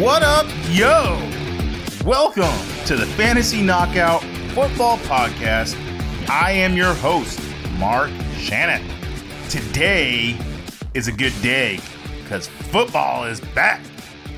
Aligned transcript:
What 0.00 0.22
up, 0.22 0.46
yo? 0.70 1.18
Welcome 2.06 2.56
to 2.86 2.96
the 2.96 3.04
Fantasy 3.18 3.60
Knockout 3.60 4.22
Football 4.54 4.96
Podcast. 5.00 5.76
I 6.26 6.52
am 6.52 6.74
your 6.74 6.94
host, 6.94 7.38
Mark 7.76 8.10
Shannon. 8.38 8.82
Today 9.50 10.38
is 10.94 11.06
a 11.06 11.12
good 11.12 11.34
day 11.42 11.80
because 12.22 12.48
football 12.48 13.24
is 13.24 13.42
back. 13.54 13.82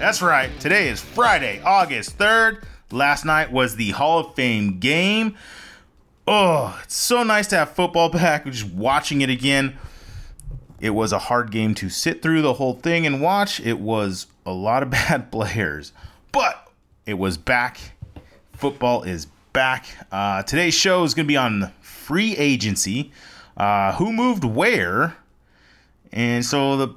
That's 0.01 0.21
right, 0.21 0.51
today 0.59 0.89
is 0.89 1.01
Friday, 1.01 1.63
August 1.65 2.19
3rd. 2.19 2.65
Last 2.91 3.25
night 3.25 3.53
was 3.53 3.77
the 3.77 3.91
Hall 3.93 4.19
of 4.19 4.35
Fame 4.35 4.81
game. 4.81 5.37
Oh, 6.27 6.77
it's 6.83 6.97
so 6.97 7.23
nice 7.23 7.47
to 7.47 7.57
have 7.57 7.71
football 7.71 8.09
back. 8.11 8.45
We're 8.45 8.51
just 8.51 8.67
watching 8.75 9.21
it 9.21 9.31
again. 9.31 9.79
It 10.81 10.91
was 10.91 11.13
a 11.13 11.21
hard 11.21 11.53
game 11.53 11.77
to 11.77 11.89
sit 11.89 12.21
through 12.21 12.43
the 12.43 12.55
whole 12.55 12.75
thing 12.75 13.07
and 13.07 13.23
watch. 13.23 13.61
It 13.61 13.79
was 13.79 14.27
a 14.47 14.53
lot 14.53 14.83
of 14.83 14.91
bad 14.91 15.31
players, 15.31 15.93
but 16.31 16.69
it 17.07 17.15
was 17.15 17.37
back. 17.37 17.79
Football 18.53 19.03
is 19.03 19.27
back. 19.53 19.87
Uh, 20.11 20.43
today's 20.43 20.75
show 20.75 21.05
is 21.05 21.15
going 21.15 21.27
to 21.27 21.29
be 21.29 21.37
on 21.37 21.73
free 21.81 22.37
agency. 22.37 23.13
Uh, 23.57 23.93
who 23.95 24.13
moved 24.13 24.45
where? 24.45 25.17
And 26.13 26.45
so 26.45 26.77
the 26.77 26.95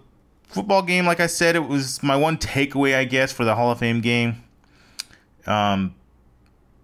football 0.48 0.82
game, 0.82 1.06
like 1.06 1.20
I 1.20 1.28
said, 1.28 1.56
it 1.56 1.68
was 1.68 2.02
my 2.04 2.16
one 2.16 2.38
takeaway, 2.38 2.96
I 2.96 3.06
guess, 3.06 3.32
for 3.32 3.46
the 3.46 3.56
Hall 3.56 3.72
of 3.72 3.80
Fame 3.80 4.02
game. 4.02 4.44
Um, 5.46 5.96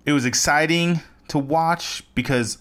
it 0.06 0.14
was 0.14 0.26
exciting 0.26 1.02
to 1.30 1.38
watch 1.38 2.04
because 2.16 2.58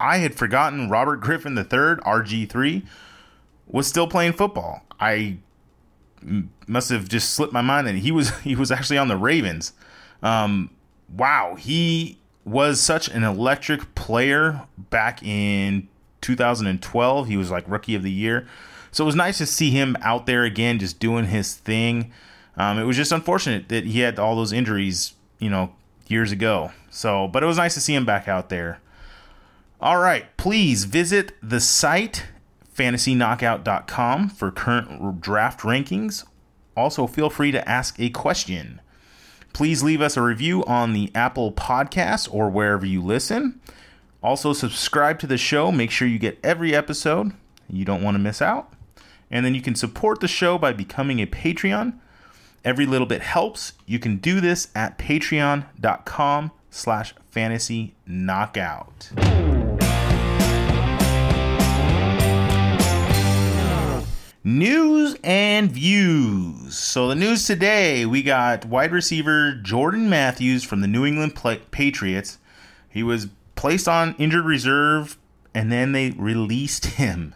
I 0.00 0.18
had 0.18 0.34
forgotten 0.34 0.88
Robert 0.88 1.20
Griffin 1.20 1.56
III, 1.56 1.64
RG3, 1.64 2.86
was 3.66 3.86
still 3.86 4.06
playing 4.06 4.32
football. 4.32 4.82
I 5.00 5.38
must 6.66 6.90
have 6.90 7.08
just 7.08 7.34
slipped 7.34 7.52
my 7.52 7.62
mind 7.62 7.86
that 7.86 7.96
he 7.96 8.12
was 8.12 8.36
he 8.40 8.54
was 8.54 8.70
actually 8.70 8.98
on 8.98 9.08
the 9.08 9.16
Ravens. 9.16 9.72
Um, 10.22 10.70
wow, 11.14 11.54
he 11.56 12.18
was 12.44 12.80
such 12.80 13.08
an 13.08 13.24
electric 13.24 13.94
player 13.94 14.66
back 14.76 15.22
in 15.22 15.88
2012. 16.20 17.28
He 17.28 17.36
was 17.36 17.50
like 17.50 17.64
rookie 17.68 17.94
of 17.94 18.02
the 18.02 18.10
year. 18.10 18.46
So 18.90 19.04
it 19.04 19.06
was 19.06 19.14
nice 19.14 19.38
to 19.38 19.46
see 19.46 19.70
him 19.70 19.96
out 20.00 20.26
there 20.26 20.44
again, 20.44 20.78
just 20.78 20.98
doing 20.98 21.26
his 21.26 21.54
thing. 21.54 22.10
Um, 22.56 22.78
it 22.78 22.84
was 22.84 22.96
just 22.96 23.12
unfortunate 23.12 23.68
that 23.68 23.84
he 23.84 24.00
had 24.00 24.18
all 24.18 24.34
those 24.34 24.52
injuries, 24.52 25.14
you 25.38 25.50
know, 25.50 25.74
years 26.06 26.32
ago. 26.32 26.72
So, 26.90 27.28
but 27.28 27.42
it 27.42 27.46
was 27.46 27.58
nice 27.58 27.74
to 27.74 27.80
see 27.80 27.94
him 27.94 28.04
back 28.04 28.28
out 28.28 28.48
there. 28.48 28.80
All 29.80 29.98
right, 29.98 30.36
please 30.36 30.84
visit 30.84 31.34
the 31.42 31.60
site 31.60 32.24
fantasyknockout.com 32.78 34.28
for 34.30 34.50
current 34.50 35.20
draft 35.20 35.60
rankings. 35.60 36.24
Also, 36.76 37.06
feel 37.06 37.28
free 37.28 37.50
to 37.50 37.68
ask 37.68 37.98
a 37.98 38.08
question. 38.08 38.80
Please 39.52 39.82
leave 39.82 40.00
us 40.00 40.16
a 40.16 40.22
review 40.22 40.64
on 40.64 40.92
the 40.92 41.10
Apple 41.14 41.52
Podcast 41.52 42.32
or 42.32 42.48
wherever 42.48 42.86
you 42.86 43.02
listen. 43.02 43.60
Also, 44.22 44.52
subscribe 44.52 45.18
to 45.18 45.26
the 45.26 45.36
show. 45.38 45.72
Make 45.72 45.90
sure 45.90 46.06
you 46.06 46.18
get 46.18 46.38
every 46.44 46.74
episode. 46.74 47.32
You 47.68 47.84
don't 47.84 48.02
want 48.02 48.14
to 48.14 48.20
miss 48.20 48.40
out. 48.40 48.72
And 49.30 49.44
then 49.44 49.54
you 49.54 49.60
can 49.60 49.74
support 49.74 50.20
the 50.20 50.28
show 50.28 50.56
by 50.56 50.72
becoming 50.72 51.20
a 51.20 51.26
Patreon. 51.26 51.98
Every 52.64 52.86
little 52.86 53.06
bit 53.06 53.22
helps. 53.22 53.72
You 53.86 53.98
can 53.98 54.18
do 54.18 54.40
this 54.40 54.68
at 54.74 54.98
patreon.com 54.98 56.52
slash 56.70 57.14
fantasy 57.30 57.94
knockout. 58.06 59.10
News 64.48 65.14
and 65.22 65.70
views. 65.70 66.74
So, 66.74 67.06
the 67.06 67.14
news 67.14 67.46
today 67.46 68.06
we 68.06 68.22
got 68.22 68.64
wide 68.64 68.92
receiver 68.92 69.52
Jordan 69.52 70.08
Matthews 70.08 70.64
from 70.64 70.80
the 70.80 70.86
New 70.86 71.04
England 71.04 71.38
Patriots. 71.70 72.38
He 72.88 73.02
was 73.02 73.26
placed 73.56 73.86
on 73.86 74.14
injured 74.18 74.46
reserve 74.46 75.18
and 75.54 75.70
then 75.70 75.92
they 75.92 76.12
released 76.12 76.86
him. 76.86 77.34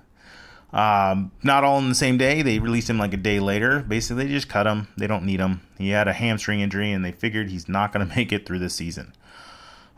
Um, 0.73 1.33
not 1.43 1.65
all 1.65 1.79
in 1.81 1.91
the 1.91 1.95
same 1.95 2.17
day. 2.17 2.41
They 2.41 2.59
released 2.59 2.89
him 2.89 2.97
like 2.97 3.13
a 3.13 3.19
day 3.19 3.41
later. 3.41 3.81
Basically, 3.81 4.25
they 4.25 4.33
just 4.33 4.49
cut 4.49 4.67
him. 4.67 4.89
They 4.97 5.07
don't 5.07 5.27
need 5.27 5.39
him. 5.39 5.61
He 5.77 5.91
had 5.91 6.09
a 6.09 6.15
hamstring 6.15 6.61
injury 6.61 6.93
and 6.93 7.05
they 7.05 7.13
figured 7.13 7.51
he's 7.51 7.69
not 7.69 7.93
going 7.93 8.09
to 8.09 8.17
make 8.17 8.33
it 8.33 8.47
through 8.47 8.61
the 8.61 8.71
season. 8.71 9.13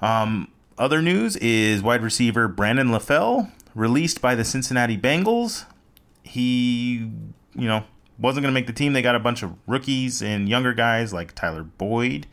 Um, 0.01 0.51
other 0.77 1.01
news 1.01 1.37
is 1.37 1.81
wide 1.81 2.03
receiver 2.03 2.49
Brandon 2.49 2.89
LaFell 2.89 3.53
released 3.73 4.21
by 4.21 4.35
the 4.35 4.45
Cincinnati 4.45 4.99
Bengals 4.99 5.67
he, 6.25 7.11
you 7.55 7.69
know, 7.69 7.85
wasn't 8.19 8.43
going 8.43 8.53
to 8.53 8.59
make 8.59 8.67
the 8.67 8.73
team. 8.73 8.93
They 8.93 9.03
got 9.03 9.15
a 9.15 9.21
bunch 9.21 9.43
of 9.43 9.55
rookies 9.67 10.23
and 10.23 10.49
younger 10.49 10.73
guys 10.73 11.13
like 11.13 11.35
Tyler 11.35 11.63
Boyd 11.63 12.27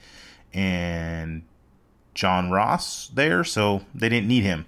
and 0.53 1.43
John 2.13 2.49
Ross 2.49 3.09
there, 3.09 3.43
so 3.43 3.81
they 3.93 4.09
didn't 4.09 4.27
need 4.27 4.43
him. 4.43 4.65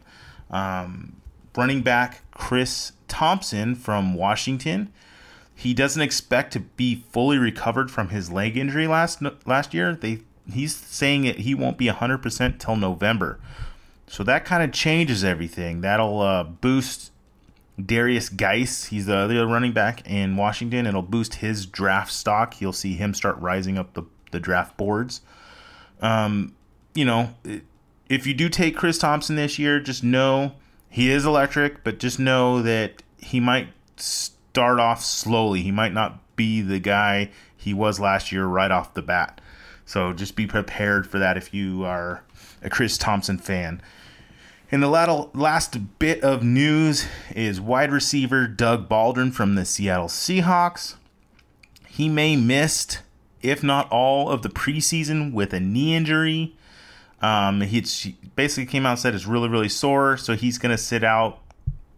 Um, 0.52 1.22
running 1.56 1.82
back 1.82 2.22
Chris 2.32 2.92
Thompson 3.08 3.76
from 3.76 4.14
Washington. 4.14 4.92
He 5.56 5.74
doesn't 5.74 6.02
expect 6.02 6.52
to 6.54 6.60
be 6.60 7.04
fully 7.12 7.38
recovered 7.38 7.92
from 7.92 8.10
his 8.10 8.32
leg 8.32 8.58
injury 8.58 8.88
last 8.88 9.22
last 9.46 9.74
year. 9.74 9.96
They 9.96 10.20
he's 10.52 10.76
saying 10.76 11.24
that 11.24 11.40
he 11.40 11.56
won't 11.56 11.78
be 11.78 11.88
100% 11.88 12.60
till 12.60 12.76
November. 12.76 13.40
So 14.08 14.24
that 14.24 14.46
kind 14.46 14.62
of 14.62 14.72
changes 14.74 15.24
everything. 15.24 15.82
That'll 15.82 16.22
uh, 16.22 16.44
boost 16.44 17.13
Derrius 17.80 18.36
Guice, 18.36 18.86
he's 18.86 19.08
the 19.08 19.16
other 19.16 19.48
running 19.48 19.72
back 19.72 20.08
in 20.08 20.38
Washington. 20.38 20.86
It'll 20.86 21.02
boost 21.02 21.36
his 21.36 21.66
draft 21.66 22.12
stock. 22.12 22.62
You'll 22.62 22.74
see 22.74 22.94
him 22.94 23.14
start 23.14 23.38
rising 23.40 23.78
up 23.78 23.94
the, 23.94 24.04
the 24.32 24.40
draft 24.40 24.78
boards. 24.78 25.22
Um, 26.02 26.56
you 26.94 27.06
know, 27.06 27.34
if 28.10 28.28
you 28.28 28.34
do 28.34 28.50
take 28.50 28.78
Chris 28.78 28.98
Thompson 29.00 29.36
this 29.36 29.58
year, 29.58 29.80
just 29.80 30.04
know 30.04 30.54
he 30.90 31.10
is 31.10 31.26
electric, 31.26 31.84
but 31.84 31.98
just 31.98 32.20
know 32.20 32.62
that 32.62 33.02
he 33.18 33.40
might 33.40 33.70
start 33.98 34.80
off 34.80 35.04
slowly. 35.04 35.64
He 35.64 35.72
might 35.72 35.94
not 35.94 36.36
be 36.36 36.62
the 36.62 36.80
guy 36.80 37.32
he 37.56 37.74
was 37.74 38.00
last 38.00 38.32
year 38.32 38.46
right 38.46 38.70
off 38.70 38.94
the 38.94 39.02
bat. 39.02 39.42
So 39.86 40.14
just 40.14 40.36
be 40.36 40.46
prepared 40.46 41.08
for 41.08 41.18
that 41.20 41.38
if 41.38 41.54
you 41.54 41.84
are 41.86 42.24
a 42.62 42.70
Chris 42.70 42.98
Thompson 42.98 43.38
fan. 43.38 43.82
And 44.72 44.82
the 44.82 44.88
last 44.88 46.00
bit 46.00 46.24
of 46.24 46.44
news 46.44 47.06
is 47.36 47.62
wide 47.62 47.92
receiver 47.92 48.48
Doug 48.48 48.90
Baldwin 48.90 49.32
from 49.32 49.56
the 49.56 49.66
Seattle 49.66 50.08
Seahawks. 50.08 50.96
He 51.88 52.10
may 52.10 52.36
missed, 52.36 53.02
if 53.44 53.62
not 53.62 53.88
all, 53.92 54.30
of 54.30 54.42
the 54.42 54.50
preseason 54.50 55.32
with 55.32 55.54
a 55.54 55.60
knee 55.60 55.96
injury. 55.96 56.56
Um, 57.22 57.62
he 57.62 57.86
basically 58.36 58.66
came 58.66 58.86
out 58.86 58.92
and 58.92 59.00
said 59.00 59.14
it's 59.14 59.28
really, 59.28 59.48
really 59.48 59.70
sore, 59.70 60.18
so 60.18 60.36
he's 60.36 60.58
going 60.58 60.76
to 60.76 60.82
sit 60.82 61.04
out 61.04 61.40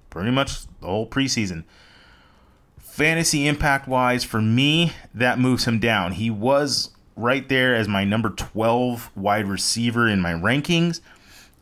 pretty 0.09 0.31
much 0.31 0.67
the 0.81 0.87
whole 0.87 1.07
preseason. 1.07 1.63
Fantasy 2.77 3.47
impact 3.47 3.87
wise, 3.87 4.23
for 4.23 4.41
me, 4.41 4.93
that 5.13 5.39
moves 5.39 5.65
him 5.65 5.79
down. 5.79 6.13
He 6.13 6.29
was 6.29 6.91
right 7.15 7.47
there 7.47 7.73
as 7.73 7.87
my 7.87 8.03
number 8.03 8.29
12 8.29 9.11
wide 9.15 9.47
receiver 9.47 10.07
in 10.07 10.21
my 10.21 10.33
rankings. 10.33 10.99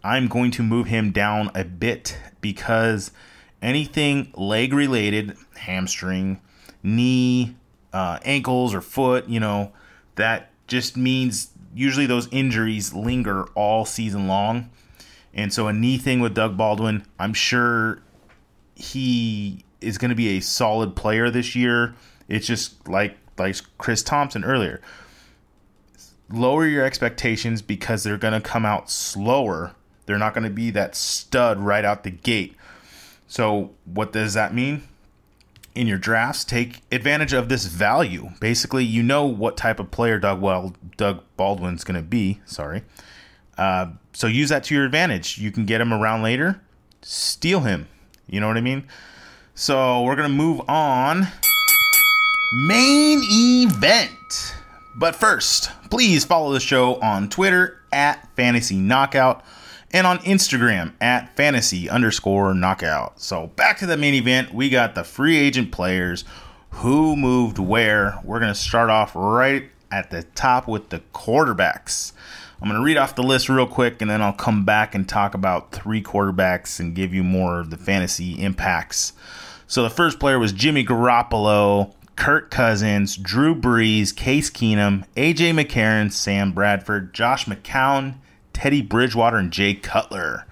I'm 0.04 0.28
going 0.28 0.52
to 0.52 0.64
move 0.64 0.88
him 0.88 1.12
down 1.12 1.50
a 1.56 1.64
bit 1.64 2.18
because 2.42 3.12
anything 3.62 4.32
leg 4.36 4.74
related, 4.74 5.38
hamstring, 5.56 6.42
knee, 6.84 7.56
uh, 7.94 8.20
ankles, 8.26 8.74
or 8.74 8.82
foot, 8.82 9.30
you 9.30 9.40
know, 9.40 9.72
that 10.16 10.50
just 10.68 10.98
means 10.98 11.52
usually 11.74 12.06
those 12.06 12.28
injuries 12.32 12.94
linger 12.94 13.46
all 13.56 13.86
season 13.86 14.28
long. 14.28 14.70
And 15.34 15.54
so 15.54 15.68
a 15.68 15.74
knee 15.74 15.98
thing 15.98 16.20
with 16.20 16.34
Doug 16.34 16.58
Baldwin, 16.58 17.06
I'm 17.18 17.34
sure 17.34 18.02
he 18.76 19.64
is 19.82 19.98
going 19.98 20.10
to 20.10 20.16
be 20.16 20.38
a 20.38 20.42
solid 20.42 20.96
player 20.96 21.30
this 21.30 21.56
year. 21.56 21.96
It's 22.28 22.46
just 22.46 22.88
like 22.88 23.18
like 23.38 23.56
Chris 23.78 24.04
Thompson 24.04 24.44
earlier. 24.44 24.82
Lower 26.30 26.68
your 26.68 26.86
expectations 26.86 27.62
because 27.62 28.04
they're 28.04 28.18
going 28.18 28.34
to 28.34 28.42
come 28.42 28.66
out 28.66 28.90
slower 28.90 29.76
they're 30.06 30.18
not 30.18 30.34
going 30.34 30.44
to 30.44 30.50
be 30.50 30.70
that 30.72 30.96
stud 30.96 31.60
right 31.60 31.86
out 31.86 32.04
the 32.04 32.12
gate. 32.12 32.56
So, 33.28 33.72
what 33.86 34.14
does 34.14 34.34
that 34.34 34.54
mean? 34.54 34.84
In 35.76 35.88
your 35.88 35.98
drafts, 35.98 36.44
take 36.44 36.82
advantage 36.92 37.34
of 37.34 37.50
this 37.50 37.66
value. 37.66 38.30
Basically, 38.40 38.84
you 38.86 39.02
know 39.02 39.26
what 39.26 39.58
type 39.58 39.80
of 39.80 39.90
player 39.90 40.20
Doug 40.20 40.40
well 40.40 40.76
Doug 40.98 41.24
Baldwin's 41.36 41.84
going 41.84 41.96
to 41.96 42.04
be. 42.04 42.42
Sorry. 42.46 42.84
Uh, 43.58 43.88
so 44.14 44.28
use 44.28 44.50
that 44.50 44.64
to 44.66 44.76
your 44.76 44.86
advantage. 44.86 45.38
You 45.38 45.52
can 45.52 45.66
get 45.66 45.82
him 45.82 45.94
around 45.94 46.22
later, 46.22 46.62
steal 47.02 47.62
him. 47.62 47.88
You 48.28 48.40
know 48.40 48.48
what 48.48 48.58
I 48.58 48.62
mean? 48.62 48.88
So 49.56 50.02
we're 50.04 50.16
gonna 50.16 50.30
move 50.30 50.62
on. 50.68 51.28
Main 52.68 53.20
event. 53.24 54.56
But 54.96 55.16
first, 55.16 55.72
please 55.90 56.24
follow 56.24 56.54
the 56.54 56.60
show 56.60 56.96
on 56.96 57.30
Twitter 57.30 57.82
at 57.92 58.28
Fantasy 58.36 58.76
Knockout 58.76 59.44
and 59.94 60.08
on 60.08 60.18
Instagram 60.20 60.94
at 61.00 61.34
fantasy 61.38 61.88
underscore 61.88 62.54
knockout. 62.56 63.22
So 63.22 63.48
back 63.48 63.78
to 63.78 63.86
the 63.86 63.96
main 63.96 64.16
event, 64.16 64.54
we 64.54 64.70
got 64.70 64.96
the 64.96 65.04
free 65.04 65.38
agent 65.38 65.72
players 65.72 66.26
who 66.72 67.16
moved 67.16 67.60
where. 67.60 68.20
We're 68.24 68.40
going 68.40 68.54
to 68.54 68.60
start 68.60 68.90
off 68.90 69.16
right 69.16 69.70
at 69.92 70.10
the 70.10 70.24
top 70.24 70.68
with 70.68 70.90
the 70.90 71.00
quarterbacks. 71.14 72.12
I'm 72.60 72.68
going 72.68 72.80
to 72.80 72.84
read 72.84 72.98
off 72.98 73.16
the 73.16 73.24
list 73.24 73.50
real 73.50 73.68
quick 73.68 74.02
and 74.02 74.10
then 74.10 74.22
I'll 74.22 74.34
come 74.34 74.66
back 74.66 74.96
and 74.96 75.08
talk 75.08 75.36
about 75.36 75.72
three 75.72 76.02
quarterbacks 76.02 76.80
and 76.80 76.96
give 76.96 77.14
you 77.14 77.24
more 77.24 77.60
of 77.60 77.70
the 77.70 77.78
fantasy 77.78 78.42
impacts. 78.42 79.14
So 79.68 79.84
the 79.84 79.90
first 79.90 80.20
player 80.20 80.40
was 80.40 80.52
Jimmy 80.52 80.84
Garoppolo, 80.84 81.94
Kirk 82.16 82.50
Cousins, 82.50 83.18
Drew 83.18 83.54
Brees, 83.54 84.16
Case 84.16 84.50
Keenum, 84.50 85.06
AJ 85.16 85.54
McCarron, 85.54 86.12
Sam 86.12 86.52
Bradford, 86.52 87.14
Josh 87.14 87.46
McCown, 87.46 88.16
Teddy 88.54 88.82
Bridgewater, 88.82 89.38
and 89.38 89.52
Jay 89.52 89.74
Cutler. 89.74 90.46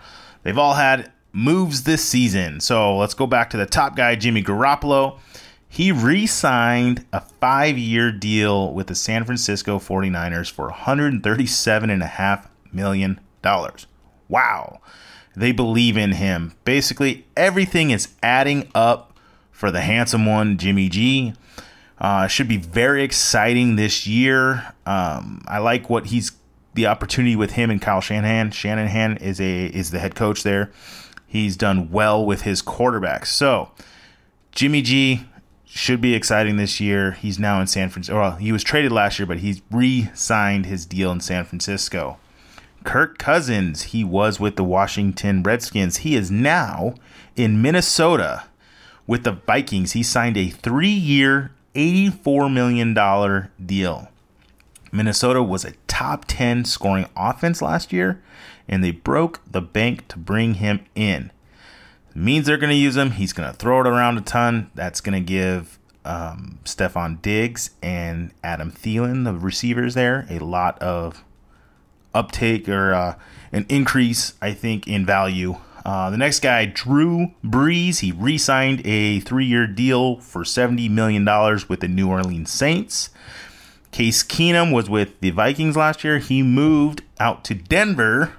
They've 0.43 0.57
all 0.57 0.73
had 0.73 1.11
moves 1.33 1.83
this 1.83 2.03
season. 2.03 2.59
So 2.59 2.97
let's 2.97 3.13
go 3.13 3.27
back 3.27 3.49
to 3.51 3.57
the 3.57 3.65
top 3.65 3.95
guy, 3.95 4.15
Jimmy 4.15 4.43
Garoppolo. 4.43 5.19
He 5.67 5.91
re 5.91 6.27
signed 6.27 7.05
a 7.13 7.21
five 7.21 7.77
year 7.77 8.11
deal 8.11 8.73
with 8.73 8.87
the 8.87 8.95
San 8.95 9.23
Francisco 9.23 9.79
49ers 9.79 10.51
for 10.51 10.69
$137.5 10.69 12.47
million. 12.73 13.19
Wow. 14.27 14.81
They 15.35 15.53
believe 15.53 15.95
in 15.95 16.13
him. 16.13 16.53
Basically, 16.65 17.25
everything 17.37 17.91
is 17.91 18.09
adding 18.21 18.69
up 18.75 19.17
for 19.51 19.71
the 19.71 19.81
handsome 19.81 20.25
one, 20.25 20.57
Jimmy 20.57 20.89
G. 20.89 21.33
Uh, 21.99 22.27
should 22.27 22.47
be 22.47 22.57
very 22.57 23.03
exciting 23.03 23.75
this 23.75 24.05
year. 24.07 24.73
Um, 24.85 25.41
I 25.47 25.59
like 25.59 25.89
what 25.89 26.07
he's 26.07 26.31
the 26.73 26.87
opportunity 26.87 27.35
with 27.35 27.51
him 27.51 27.69
and 27.69 27.81
Kyle 27.81 28.01
Shanahan. 28.01 28.51
Shanahan 28.51 29.17
is 29.17 29.39
a 29.39 29.65
is 29.65 29.91
the 29.91 29.99
head 29.99 30.15
coach 30.15 30.43
there. 30.43 30.71
He's 31.25 31.55
done 31.55 31.91
well 31.91 32.25
with 32.25 32.41
his 32.41 32.61
quarterbacks. 32.61 33.27
So 33.27 33.71
Jimmy 34.51 34.81
G 34.81 35.25
should 35.65 36.01
be 36.01 36.13
exciting 36.13 36.57
this 36.57 36.81
year. 36.81 37.11
He's 37.11 37.39
now 37.39 37.61
in 37.61 37.67
San 37.67 37.89
Francisco. 37.89 38.19
Well, 38.19 38.35
he 38.35 38.51
was 38.51 38.63
traded 38.63 38.91
last 38.91 39.17
year, 39.17 39.25
but 39.25 39.37
he's 39.37 39.61
re-signed 39.71 40.65
his 40.65 40.85
deal 40.85 41.11
in 41.13 41.21
San 41.21 41.45
Francisco. 41.45 42.17
Kirk 42.83 43.17
Cousins, 43.17 43.83
he 43.83 44.03
was 44.03 44.39
with 44.39 44.57
the 44.57 44.63
Washington 44.65 45.43
Redskins. 45.43 45.97
He 45.97 46.15
is 46.15 46.29
now 46.29 46.95
in 47.37 47.61
Minnesota 47.61 48.43
with 49.07 49.23
the 49.23 49.31
Vikings. 49.31 49.93
He 49.93 50.03
signed 50.03 50.35
a 50.35 50.49
three-year, 50.49 51.51
$84 51.73 52.51
million 52.51 52.93
deal. 53.65 54.09
Minnesota 54.91 55.41
was 55.41 55.63
a 55.63 55.73
top 56.01 56.25
10 56.25 56.65
scoring 56.65 57.05
offense 57.15 57.61
last 57.61 57.93
year 57.93 58.23
and 58.67 58.83
they 58.83 58.89
broke 58.89 59.39
the 59.49 59.61
bank 59.61 60.07
to 60.07 60.17
bring 60.17 60.55
him 60.55 60.83
in. 60.95 61.31
It 62.09 62.15
means 62.15 62.47
they're 62.47 62.57
going 62.57 62.71
to 62.71 62.75
use 62.75 62.97
him. 62.97 63.11
He's 63.11 63.33
going 63.33 63.51
to 63.51 63.55
throw 63.55 63.81
it 63.81 63.87
around 63.87 64.17
a 64.17 64.21
ton. 64.21 64.71
That's 64.73 64.99
going 64.99 65.13
to 65.13 65.25
give 65.25 65.77
um, 66.03 66.57
Stefon 66.65 67.21
Diggs 67.21 67.71
and 67.83 68.31
Adam 68.43 68.71
Thielen, 68.71 69.25
the 69.25 69.33
receivers 69.33 69.93
there, 69.93 70.25
a 70.27 70.39
lot 70.39 70.79
of 70.79 71.23
uptake 72.15 72.67
or 72.67 72.95
uh, 72.95 73.15
an 73.51 73.67
increase, 73.69 74.33
I 74.41 74.53
think, 74.53 74.87
in 74.87 75.05
value. 75.05 75.57
Uh, 75.85 76.09
the 76.09 76.17
next 76.17 76.39
guy, 76.39 76.65
Drew 76.65 77.31
Brees, 77.45 77.99
he 77.99 78.11
re 78.11 78.39
signed 78.39 78.81
a 78.85 79.19
three 79.19 79.45
year 79.45 79.67
deal 79.67 80.17
for 80.17 80.43
$70 80.43 80.89
million 80.89 81.23
with 81.69 81.79
the 81.79 81.87
New 81.87 82.09
Orleans 82.09 82.49
Saints. 82.49 83.11
Case 83.91 84.23
Keenum 84.23 84.73
was 84.73 84.89
with 84.89 85.19
the 85.19 85.31
Vikings 85.31 85.75
last 85.75 86.03
year. 86.03 86.19
He 86.19 86.41
moved 86.41 87.03
out 87.19 87.43
to 87.45 87.53
Denver 87.53 88.33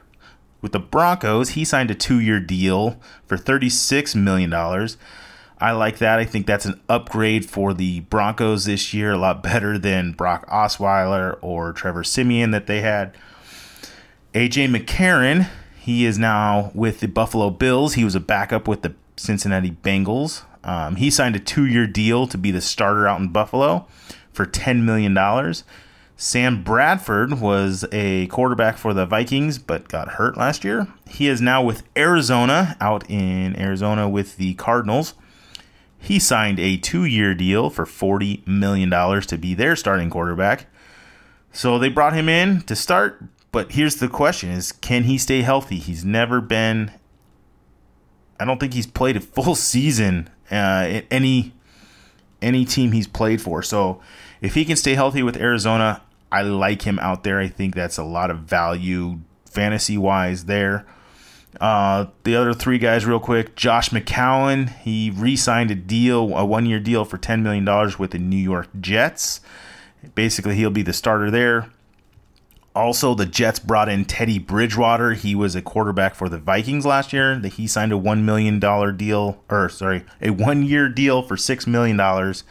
with 0.63 0.73
the 0.73 0.79
Broncos, 0.79 1.51
he 1.51 1.65
signed 1.65 1.91
a 1.91 1.95
two 1.95 2.21
year 2.21 2.39
deal 2.39 2.99
for 3.27 3.37
$36 3.37 4.15
million. 4.15 4.55
I 4.55 5.73
like 5.73 5.99
that. 5.99 6.19
I 6.19 6.25
think 6.25 6.47
that's 6.47 6.65
an 6.65 6.81
upgrade 6.89 7.45
for 7.45 7.75
the 7.75 8.01
Broncos 8.01 8.65
this 8.65 8.95
year, 8.95 9.13
a 9.13 9.19
lot 9.19 9.43
better 9.43 9.77
than 9.77 10.13
Brock 10.13 10.49
Osweiler 10.49 11.37
or 11.41 11.73
Trevor 11.73 12.05
Siemian 12.05 12.53
that 12.53 12.69
they 12.69 12.81
had. 12.81 13.15
AJ 14.35 14.75
McCarron, 14.75 15.49
he 15.77 16.07
is 16.07 16.19
now 16.19 16.71
with 16.75 17.01
the 17.01 17.09
Buffalo 17.09 17.51
Bills. 17.51 17.95
He 17.95 18.05
was 18.05 18.15
a 18.15 18.21
backup 18.21 18.67
with 18.67 18.83
the 18.83 18.95
Cincinnati 19.17 19.73
Bengals. 19.73 20.45
Um, 20.65 20.97
he 20.97 21.11
signed 21.11 21.35
a 21.35 21.41
two 21.41 21.67
year 21.67 21.89
deal 21.89 22.29
to 22.29 22.39
be 22.39 22.53
the 22.53 22.61
starter 22.61 23.09
out 23.09 23.21
in 23.21 23.29
Buffalo 23.29 23.89
for 24.33 24.47
$10 24.47 24.83
million. 24.83 25.55
Sam 26.17 26.63
Bradford 26.63 27.41
was 27.41 27.85
a 27.91 28.27
quarterback 28.29 28.79
for 28.79 28.95
the 28.95 29.07
Vikings, 29.07 29.59
but 29.59 29.89
got 29.89 30.11
hurt 30.11 30.37
last 30.37 30.63
year. 30.63 30.87
He 31.09 31.27
is 31.27 31.41
now 31.41 31.63
with 31.63 31.83
Arizona, 31.97 32.77
out 32.81 33.09
in 33.11 33.59
Arizona 33.59 34.09
with 34.09 34.37
the 34.37 34.55
Cardinals. 34.55 35.15
He 35.99 36.19
signed 36.19 36.59
a 36.59 36.77
two 36.77 37.05
year 37.05 37.35
deal 37.35 37.71
for 37.71 37.85
$40 37.85 38.47
million 38.47 38.91
to 38.91 39.39
be 39.39 39.55
their 39.55 39.77
starting 39.77 40.11
quarterback. 40.11 40.67
So 41.53 41.79
they 41.79 41.89
brought 41.89 42.15
him 42.15 42.29
in 42.29 42.63
to 42.63 42.75
start, 42.75 43.23
but 43.51 43.73
here's 43.73 43.97
the 43.97 44.09
question 44.09 44.51
is 44.51 44.73
can 44.73 45.05
he 45.05 45.19
stay 45.19 45.43
healthy? 45.43 45.77
He's 45.77 46.05
never 46.05 46.41
been 46.41 46.93
I 48.43 48.45
don't 48.45 48.59
think 48.59 48.75
he's 48.75 48.89
played 48.89 49.17
a 49.17 49.21
full 49.21 49.55
season 49.57 50.29
uh, 50.51 50.87
in 50.89 51.07
any 51.11 51.53
any 52.43 52.65
team 52.65 52.93
he's 52.93 53.07
played 53.07 53.41
for. 53.41 53.63
So 53.63 54.01
if 54.41 54.55
he 54.55 54.65
can 54.65 54.77
stay 54.77 54.95
healthy 54.95 55.23
with 55.23 55.37
Arizona, 55.37 56.03
I 56.31 56.43
like 56.43 56.83
him 56.83 56.99
out 56.99 57.25
there. 57.25 57.39
I 57.39 57.49
think 57.49 57.75
that's 57.75 57.99
a 57.99 58.05
lot 58.05 58.31
of 58.31 58.41
value 58.41 59.21
fantasy 59.47 59.97
wise 59.99 60.47
there. 60.47 60.87
Uh, 61.61 62.07
the 62.25 62.35
other 62.35 62.55
three 62.55 62.79
guys, 62.79 63.05
real 63.05 63.21
quick. 63.21 63.55
Josh 63.55 63.91
McCown, 63.91 64.71
he 64.81 65.11
re-signed 65.11 65.71
a 65.71 65.75
deal, 65.75 66.35
a 66.35 66.45
one-year 66.45 66.81
deal 66.81 67.05
for 67.05 67.19
ten 67.19 67.43
million 67.43 67.65
dollars 67.65 67.99
with 67.99 68.13
the 68.13 68.19
New 68.19 68.37
York 68.39 68.69
Jets. 68.81 69.41
Basically, 70.15 70.57
he'll 70.57 70.71
be 70.71 70.83
the 70.83 70.95
starter 70.95 71.31
there. 71.31 71.69
Also, 72.75 73.15
the 73.15 73.27
Jets 73.27 73.59
brought 73.59 73.89
in 73.89 74.05
Teddy 74.07 74.39
Bridgewater. 74.39 75.13
He 75.13 75.35
was 75.35 75.55
a 75.55 75.61
quarterback 75.61 76.15
for 76.15 76.29
the 76.29 76.39
Vikings 76.39 76.87
last 76.87 77.13
year. 77.13 77.39
That 77.39 77.55
he 77.55 77.67
signed 77.67 77.93
a 77.93 77.99
one 77.99 78.25
million 78.25 78.59
dollar 78.59 78.93
deal, 78.93 79.43
or 79.51 79.69
sorry, 79.69 80.05
a 80.23 80.31
one-year 80.31 80.89
deal 80.89 81.23
for 81.23 81.37
six 81.37 81.67
million 81.67 81.97
dollars. 81.97 82.45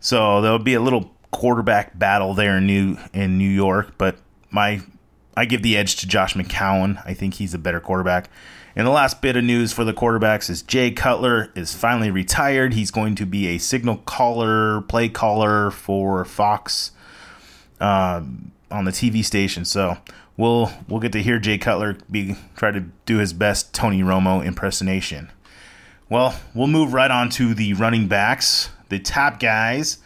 So 0.00 0.40
there'll 0.40 0.58
be 0.58 0.74
a 0.74 0.80
little 0.80 1.14
quarterback 1.30 1.98
battle 1.98 2.34
there 2.34 2.58
in 2.58 2.66
New 2.66 2.96
in 3.12 3.38
New 3.38 3.48
York, 3.48 3.94
but 3.96 4.18
my 4.50 4.80
I 5.36 5.44
give 5.44 5.62
the 5.62 5.76
edge 5.76 5.96
to 5.96 6.06
Josh 6.06 6.34
McCown. 6.34 7.00
I 7.04 7.14
think 7.14 7.34
he's 7.34 7.54
a 7.54 7.58
better 7.58 7.80
quarterback. 7.80 8.30
And 8.76 8.86
the 8.86 8.90
last 8.90 9.22
bit 9.22 9.36
of 9.36 9.44
news 9.44 9.72
for 9.72 9.84
the 9.84 9.92
quarterbacks 9.92 10.50
is 10.50 10.62
Jay 10.62 10.90
Cutler 10.90 11.52
is 11.54 11.72
finally 11.74 12.10
retired. 12.10 12.74
He's 12.74 12.90
going 12.90 13.14
to 13.16 13.26
be 13.26 13.46
a 13.48 13.58
signal 13.58 13.98
caller, 13.98 14.80
play 14.82 15.08
caller 15.08 15.70
for 15.70 16.24
Fox 16.24 16.90
uh, 17.80 18.22
on 18.70 18.84
the 18.84 18.90
TV 18.90 19.24
station. 19.24 19.64
So 19.64 19.98
we'll 20.36 20.72
we'll 20.88 21.00
get 21.00 21.12
to 21.12 21.22
hear 21.22 21.38
Jay 21.38 21.58
Cutler 21.58 21.96
be 22.10 22.36
try 22.56 22.70
to 22.70 22.80
do 23.06 23.18
his 23.18 23.32
best 23.32 23.74
Tony 23.74 24.02
Romo 24.02 24.44
impersonation. 24.44 25.30
Well, 26.08 26.38
we'll 26.54 26.66
move 26.66 26.92
right 26.92 27.10
on 27.10 27.30
to 27.30 27.54
the 27.54 27.72
running 27.74 28.08
backs, 28.08 28.70
the 28.88 28.98
top 28.98 29.40
guys 29.40 29.98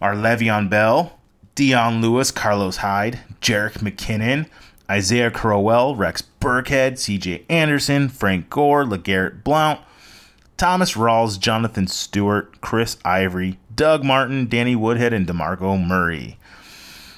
are 0.00 0.14
Le'Veon 0.14 0.68
Bell, 0.68 1.18
Dion 1.54 2.00
Lewis, 2.00 2.30
Carlos 2.30 2.78
Hyde, 2.78 3.20
Jerick 3.40 3.74
McKinnon, 3.74 4.48
Isaiah 4.90 5.30
Crowell, 5.30 5.94
Rex 5.94 6.22
Burkhead, 6.40 6.94
CJ 6.94 7.44
Anderson, 7.48 8.08
Frank 8.08 8.50
Gore, 8.50 8.84
LeGarrette 8.84 9.44
Blount, 9.44 9.80
Thomas 10.56 10.94
Rawls, 10.94 11.38
Jonathan 11.38 11.86
Stewart, 11.86 12.60
Chris 12.60 12.96
Ivory, 13.04 13.58
Doug 13.74 14.04
Martin, 14.04 14.48
Danny 14.48 14.74
Woodhead, 14.74 15.12
and 15.12 15.26
DeMarco 15.26 15.80
Murray. 15.80 16.38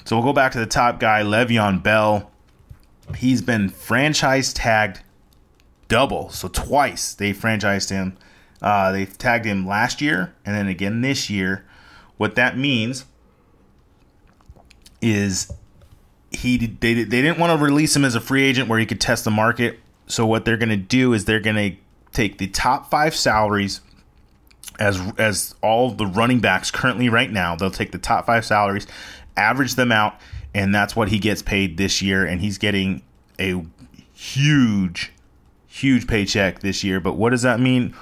So 0.05 0.15
we'll 0.15 0.25
go 0.25 0.33
back 0.33 0.51
to 0.53 0.59
the 0.59 0.67
top 0.67 0.99
guy, 0.99 1.23
Le'Veon 1.23 1.81
Bell. 1.81 2.31
He's 3.17 3.41
been 3.41 3.69
franchise 3.69 4.53
tagged 4.53 5.01
double, 5.87 6.29
so 6.29 6.47
twice 6.47 7.13
they 7.13 7.33
franchised 7.33 7.89
him. 7.89 8.17
Uh, 8.61 8.91
they 8.91 9.05
tagged 9.05 9.45
him 9.45 9.67
last 9.67 10.01
year 10.01 10.33
and 10.45 10.55
then 10.55 10.67
again 10.67 11.01
this 11.01 11.29
year. 11.29 11.65
What 12.17 12.35
that 12.35 12.57
means 12.57 13.05
is 15.01 15.51
he 16.31 16.57
they, 16.57 16.93
they 16.93 17.21
didn't 17.21 17.37
want 17.37 17.57
to 17.57 17.63
release 17.63 17.95
him 17.95 18.05
as 18.05 18.15
a 18.15 18.21
free 18.21 18.43
agent 18.43 18.69
where 18.69 18.79
he 18.79 18.85
could 18.85 19.01
test 19.01 19.23
the 19.25 19.31
market. 19.31 19.79
So 20.07 20.25
what 20.25 20.45
they're 20.45 20.57
going 20.57 20.69
to 20.69 20.77
do 20.77 21.13
is 21.13 21.25
they're 21.25 21.39
going 21.39 21.55
to 21.55 21.77
take 22.11 22.37
the 22.37 22.47
top 22.47 22.89
5 22.89 23.15
salaries 23.15 23.81
as 24.79 24.99
as 25.17 25.55
all 25.61 25.91
the 25.91 26.05
running 26.05 26.39
backs 26.39 26.71
currently 26.71 27.09
right 27.09 27.31
now. 27.31 27.55
They'll 27.55 27.71
take 27.71 27.91
the 27.91 27.97
top 27.97 28.25
5 28.25 28.45
salaries, 28.45 28.87
average 29.37 29.75
them 29.75 29.91
out, 29.91 30.19
and 30.53 30.73
that's 30.73 30.95
what 30.95 31.09
he 31.09 31.19
gets 31.19 31.41
paid 31.41 31.77
this 31.77 32.01
year 32.01 32.25
and 32.25 32.41
he's 32.41 32.57
getting 32.57 33.01
a 33.39 33.63
huge 34.13 35.11
huge 35.67 36.07
paycheck 36.07 36.59
this 36.59 36.83
year. 36.83 37.01
But 37.01 37.17
what 37.17 37.31
does 37.31 37.41
that 37.41 37.59
mean? 37.59 37.93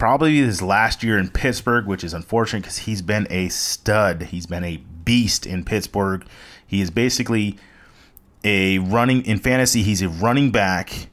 probably 0.00 0.38
his 0.38 0.62
last 0.62 1.04
year 1.04 1.18
in 1.18 1.28
Pittsburgh, 1.28 1.86
which 1.86 2.02
is 2.02 2.14
unfortunate 2.14 2.62
because 2.62 2.78
he's 2.78 3.02
been 3.02 3.28
a 3.30 3.50
stud. 3.50 4.22
He's 4.22 4.46
been 4.46 4.64
a 4.64 4.78
beast 5.04 5.46
in 5.46 5.62
Pittsburgh. 5.62 6.24
He 6.66 6.80
is 6.80 6.90
basically 6.90 7.58
a 8.42 8.78
running 8.78 9.24
in 9.26 9.38
fantasy. 9.38 9.82
He's 9.82 10.00
a 10.00 10.08
running 10.08 10.50
back 10.50 11.08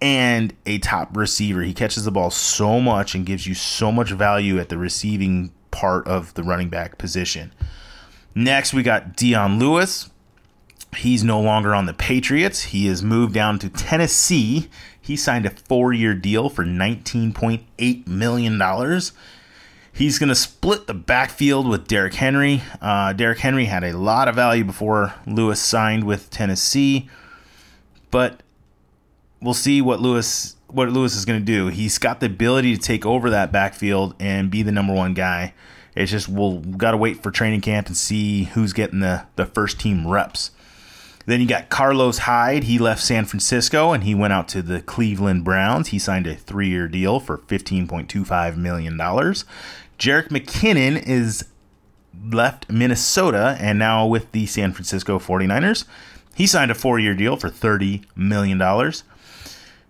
and 0.00 0.54
a 0.64 0.78
top 0.78 1.14
receiver. 1.14 1.60
He 1.60 1.74
catches 1.74 2.04
the 2.04 2.10
ball 2.10 2.30
so 2.30 2.80
much 2.80 3.14
and 3.14 3.26
gives 3.26 3.46
you 3.46 3.54
so 3.54 3.92
much 3.92 4.10
value 4.10 4.58
at 4.58 4.70
the 4.70 4.78
receiving 4.78 5.52
part 5.70 6.08
of 6.08 6.32
the 6.32 6.42
running 6.42 6.70
back 6.70 6.96
position. 6.96 7.52
Next, 8.34 8.72
we 8.72 8.82
got 8.82 9.16
Dion 9.16 9.58
Lewis. 9.58 10.10
He's 10.96 11.24
no 11.24 11.40
longer 11.40 11.74
on 11.74 11.86
the 11.86 11.94
Patriots. 11.94 12.64
He 12.64 12.86
has 12.86 13.02
moved 13.02 13.32
down 13.32 13.58
to 13.60 13.70
Tennessee. 13.70 14.68
He 15.00 15.16
signed 15.16 15.46
a 15.46 15.50
four 15.50 15.92
year 15.92 16.14
deal 16.14 16.48
for 16.48 16.64
$19.8 16.64 18.06
million. 18.06 19.00
He's 19.94 20.18
going 20.18 20.28
to 20.28 20.34
split 20.34 20.86
the 20.86 20.94
backfield 20.94 21.68
with 21.68 21.86
Derrick 21.86 22.14
Henry. 22.14 22.62
Uh, 22.80 23.12
Derrick 23.12 23.38
Henry 23.38 23.66
had 23.66 23.84
a 23.84 23.96
lot 23.96 24.28
of 24.28 24.34
value 24.34 24.64
before 24.64 25.14
Lewis 25.26 25.60
signed 25.60 26.04
with 26.04 26.30
Tennessee, 26.30 27.10
but 28.10 28.42
we'll 29.40 29.52
see 29.52 29.82
what 29.82 30.00
Lewis 30.00 30.56
what 30.68 30.88
Lewis 30.88 31.14
is 31.14 31.26
going 31.26 31.38
to 31.38 31.44
do. 31.44 31.66
He's 31.66 31.98
got 31.98 32.20
the 32.20 32.26
ability 32.26 32.74
to 32.74 32.80
take 32.80 33.04
over 33.04 33.28
that 33.28 33.52
backfield 33.52 34.14
and 34.18 34.50
be 34.50 34.62
the 34.62 34.72
number 34.72 34.94
one 34.94 35.12
guy. 35.12 35.52
It's 35.94 36.10
just 36.10 36.28
we'll 36.28 36.58
got 36.58 36.92
to 36.92 36.96
wait 36.96 37.22
for 37.22 37.30
training 37.30 37.60
camp 37.60 37.86
and 37.86 37.96
see 37.96 38.44
who's 38.44 38.72
getting 38.72 39.00
the 39.00 39.26
the 39.36 39.46
first 39.46 39.78
team 39.78 40.06
reps. 40.06 40.50
Then 41.26 41.40
you 41.40 41.46
got 41.46 41.68
Carlos 41.68 42.18
Hyde. 42.18 42.64
He 42.64 42.78
left 42.78 43.02
San 43.02 43.24
Francisco 43.24 43.92
and 43.92 44.04
he 44.04 44.14
went 44.14 44.32
out 44.32 44.48
to 44.48 44.62
the 44.62 44.80
Cleveland 44.80 45.44
Browns. 45.44 45.88
He 45.88 45.98
signed 45.98 46.26
a 46.26 46.34
three 46.34 46.68
year 46.68 46.88
deal 46.88 47.20
for 47.20 47.38
$15.25 47.38 48.56
million. 48.56 48.98
Jerick 48.98 50.28
McKinnon 50.28 51.00
is 51.06 51.44
left 52.30 52.68
Minnesota 52.70 53.56
and 53.60 53.78
now 53.78 54.06
with 54.06 54.32
the 54.32 54.46
San 54.46 54.72
Francisco 54.72 55.18
49ers. 55.18 55.84
He 56.34 56.46
signed 56.46 56.70
a 56.70 56.74
four 56.74 56.98
year 56.98 57.14
deal 57.14 57.36
for 57.36 57.48
$30 57.48 58.04
million. 58.16 58.60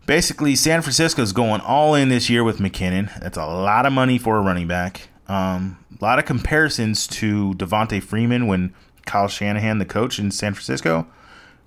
Basically, 0.05 0.57
San 0.57 0.83
Francisco's 0.83 1.33
going 1.33 1.61
all 1.61 1.95
in 1.95 2.09
this 2.09 2.29
year 2.29 2.43
with 2.43 2.59
McKinnon. 2.59 3.19
That's 3.21 3.39
a 3.39 3.47
lot 3.47 3.87
of 3.87 3.93
money 3.93 4.19
for 4.19 4.37
a 4.37 4.43
running 4.43 4.67
back. 4.67 5.09
Um, 5.33 5.79
a 5.99 6.05
lot 6.05 6.19
of 6.19 6.27
comparisons 6.27 7.07
to 7.07 7.55
Devonta 7.55 8.03
Freeman 8.03 8.47
when 8.47 8.75
Kyle 9.07 9.29
Shanahan, 9.29 9.79
the 9.79 9.87
coach 9.87 10.19
in 10.19 10.31
San 10.31 10.53
Francisco, 10.53 11.07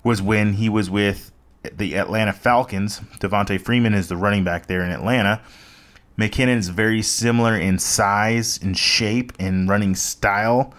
was 0.04 0.22
when 0.22 0.52
he 0.52 0.68
was 0.68 0.88
with 0.88 1.32
the 1.72 1.96
Atlanta 1.96 2.32
Falcons. 2.32 3.00
Devonta 3.18 3.60
Freeman 3.60 3.92
is 3.92 4.06
the 4.06 4.16
running 4.16 4.44
back 4.44 4.66
there 4.66 4.84
in 4.84 4.92
Atlanta. 4.92 5.42
McKinnon 6.16 6.58
is 6.58 6.68
very 6.68 7.02
similar 7.02 7.56
in 7.56 7.80
size, 7.80 8.56
in 8.56 8.74
shape, 8.74 9.32
and 9.40 9.68
running 9.68 9.96
style. 9.96 10.72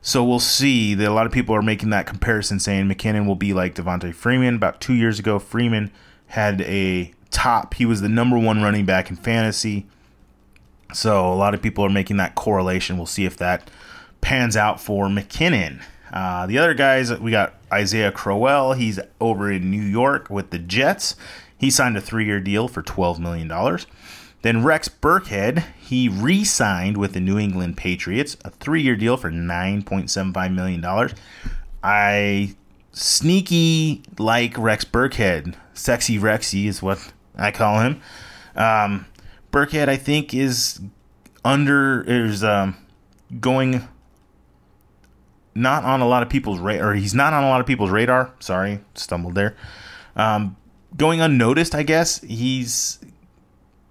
So 0.00 0.22
we'll 0.22 0.38
see 0.38 0.94
that 0.94 1.08
a 1.08 1.12
lot 1.12 1.26
of 1.26 1.32
people 1.32 1.56
are 1.56 1.62
making 1.62 1.90
that 1.90 2.06
comparison, 2.06 2.60
saying 2.60 2.86
McKinnon 2.86 3.26
will 3.26 3.34
be 3.34 3.52
like 3.52 3.74
Devonta 3.74 4.14
Freeman. 4.14 4.54
About 4.54 4.80
two 4.80 4.94
years 4.94 5.18
ago, 5.18 5.40
Freeman 5.40 5.90
had 6.26 6.60
a 6.60 7.12
top. 7.32 7.74
He 7.74 7.84
was 7.84 8.00
the 8.00 8.08
number 8.08 8.38
one 8.38 8.62
running 8.62 8.86
back 8.86 9.10
in 9.10 9.16
fantasy. 9.16 9.88
So 10.92 11.32
a 11.32 11.34
lot 11.34 11.54
of 11.54 11.62
people 11.62 11.84
are 11.84 11.90
making 11.90 12.16
that 12.16 12.34
correlation. 12.34 12.96
We'll 12.96 13.06
see 13.06 13.24
if 13.24 13.36
that 13.38 13.70
pans 14.20 14.56
out 14.56 14.80
for 14.80 15.06
McKinnon. 15.06 15.82
Uh, 16.12 16.46
the 16.46 16.58
other 16.58 16.74
guys, 16.74 17.12
we 17.18 17.30
got 17.30 17.54
Isaiah 17.72 18.12
Crowell. 18.12 18.72
He's 18.72 18.98
over 19.20 19.52
in 19.52 19.70
New 19.70 19.82
York 19.82 20.30
with 20.30 20.50
the 20.50 20.58
Jets. 20.58 21.16
He 21.56 21.70
signed 21.70 21.96
a 21.96 22.00
three 22.00 22.24
year 22.24 22.40
deal 22.40 22.68
for 22.68 22.82
$12 22.82 23.18
million. 23.18 23.48
Then 24.42 24.64
Rex 24.64 24.88
Burkhead, 24.88 25.64
he 25.78 26.08
re 26.08 26.44
signed 26.44 26.96
with 26.96 27.12
the 27.12 27.20
New 27.20 27.38
England 27.38 27.76
Patriots, 27.76 28.36
a 28.44 28.50
three 28.50 28.82
year 28.82 28.96
deal 28.96 29.16
for 29.16 29.30
$9.75 29.30 30.54
million. 30.54 31.10
I 31.82 32.54
sneaky 32.92 34.02
like 34.18 34.56
Rex 34.56 34.84
Burkhead. 34.84 35.54
Sexy 35.74 36.18
Rexy 36.18 36.66
is 36.66 36.82
what 36.82 37.12
I 37.36 37.50
call 37.50 37.80
him. 37.80 38.00
Um, 38.54 39.06
Burkhead, 39.52 39.88
I 39.88 39.96
think, 39.96 40.34
is 40.34 40.80
under, 41.44 42.02
is 42.06 42.44
um, 42.44 42.76
going 43.40 43.86
not 45.54 45.84
on 45.84 46.00
a 46.00 46.06
lot 46.06 46.22
of 46.22 46.28
people's 46.28 46.60
radar, 46.60 46.90
or 46.90 46.94
he's 46.94 47.14
not 47.14 47.32
on 47.32 47.42
a 47.42 47.48
lot 47.48 47.60
of 47.60 47.66
people's 47.66 47.90
radar. 47.90 48.32
Sorry, 48.38 48.80
stumbled 48.94 49.34
there. 49.34 49.56
Um, 50.14 50.56
going 50.96 51.20
unnoticed, 51.20 51.74
I 51.74 51.82
guess. 51.82 52.20
He's 52.20 52.98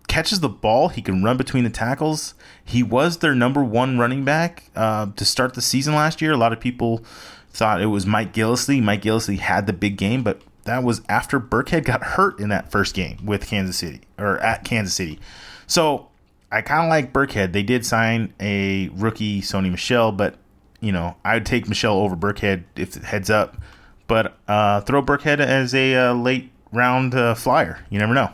catches 0.07 0.39
the 0.39 0.49
ball. 0.49 0.89
He 0.89 1.01
can 1.01 1.23
run 1.23 1.37
between 1.37 1.63
the 1.63 1.69
tackles. 1.69 2.33
He 2.63 2.81
was 2.81 3.17
their 3.17 3.35
number 3.35 3.63
one 3.63 3.99
running 3.99 4.23
back 4.23 4.71
uh, 4.75 5.07
to 5.15 5.25
start 5.25 5.53
the 5.53 5.61
season 5.61 5.95
last 5.95 6.21
year. 6.21 6.31
A 6.31 6.37
lot 6.37 6.53
of 6.53 6.59
people 6.59 7.03
thought 7.49 7.81
it 7.81 7.87
was 7.87 8.05
Mike 8.05 8.33
Gillislee. 8.33 8.81
Mike 8.81 9.01
Gillislee 9.01 9.39
had 9.39 9.67
the 9.67 9.73
big 9.73 9.97
game, 9.97 10.23
but 10.23 10.41
that 10.67 10.83
was 10.83 11.01
after 11.09 11.39
Burkhead 11.39 11.83
got 11.83 12.03
hurt 12.03 12.39
in 12.39 12.49
that 12.49 12.71
first 12.71 12.93
game 12.93 13.25
with 13.25 13.47
Kansas 13.47 13.77
City 13.77 14.01
or 14.17 14.39
at 14.39 14.63
Kansas 14.63 14.93
City. 14.93 15.19
So 15.65 16.09
I 16.51 16.61
kind 16.61 16.83
of 16.83 16.89
like 16.89 17.11
Burkhead. 17.11 17.51
They 17.51 17.63
did 17.63 17.85
sign 17.85 18.33
a 18.39 18.89
rookie, 18.89 19.41
Sony 19.41 19.71
Michel, 19.71 20.11
but 20.11 20.35
you 20.79 20.91
know, 20.91 21.15
I 21.25 21.33
would 21.33 21.45
take 21.45 21.67
Michel 21.67 21.97
over 21.97 22.15
Burkhead 22.15 22.65
if 22.75 22.95
it 22.95 23.03
heads 23.03 23.29
up, 23.29 23.57
but 24.05 24.37
uh, 24.47 24.81
throw 24.81 25.01
Burkhead 25.01 25.39
as 25.39 25.73
a 25.73 25.95
uh, 25.95 26.13
late 26.13 26.51
round 26.71 27.15
uh, 27.15 27.33
flyer. 27.33 27.83
You 27.89 27.99
never 27.99 28.13
know. 28.13 28.31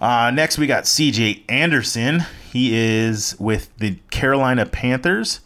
Uh, 0.00 0.30
next, 0.32 0.58
we 0.58 0.66
got 0.66 0.84
CJ 0.84 1.44
Anderson. 1.48 2.24
He 2.52 2.74
is 2.74 3.38
with 3.38 3.74
the 3.78 3.98
Carolina 4.10 4.66
Panthers. 4.66 5.40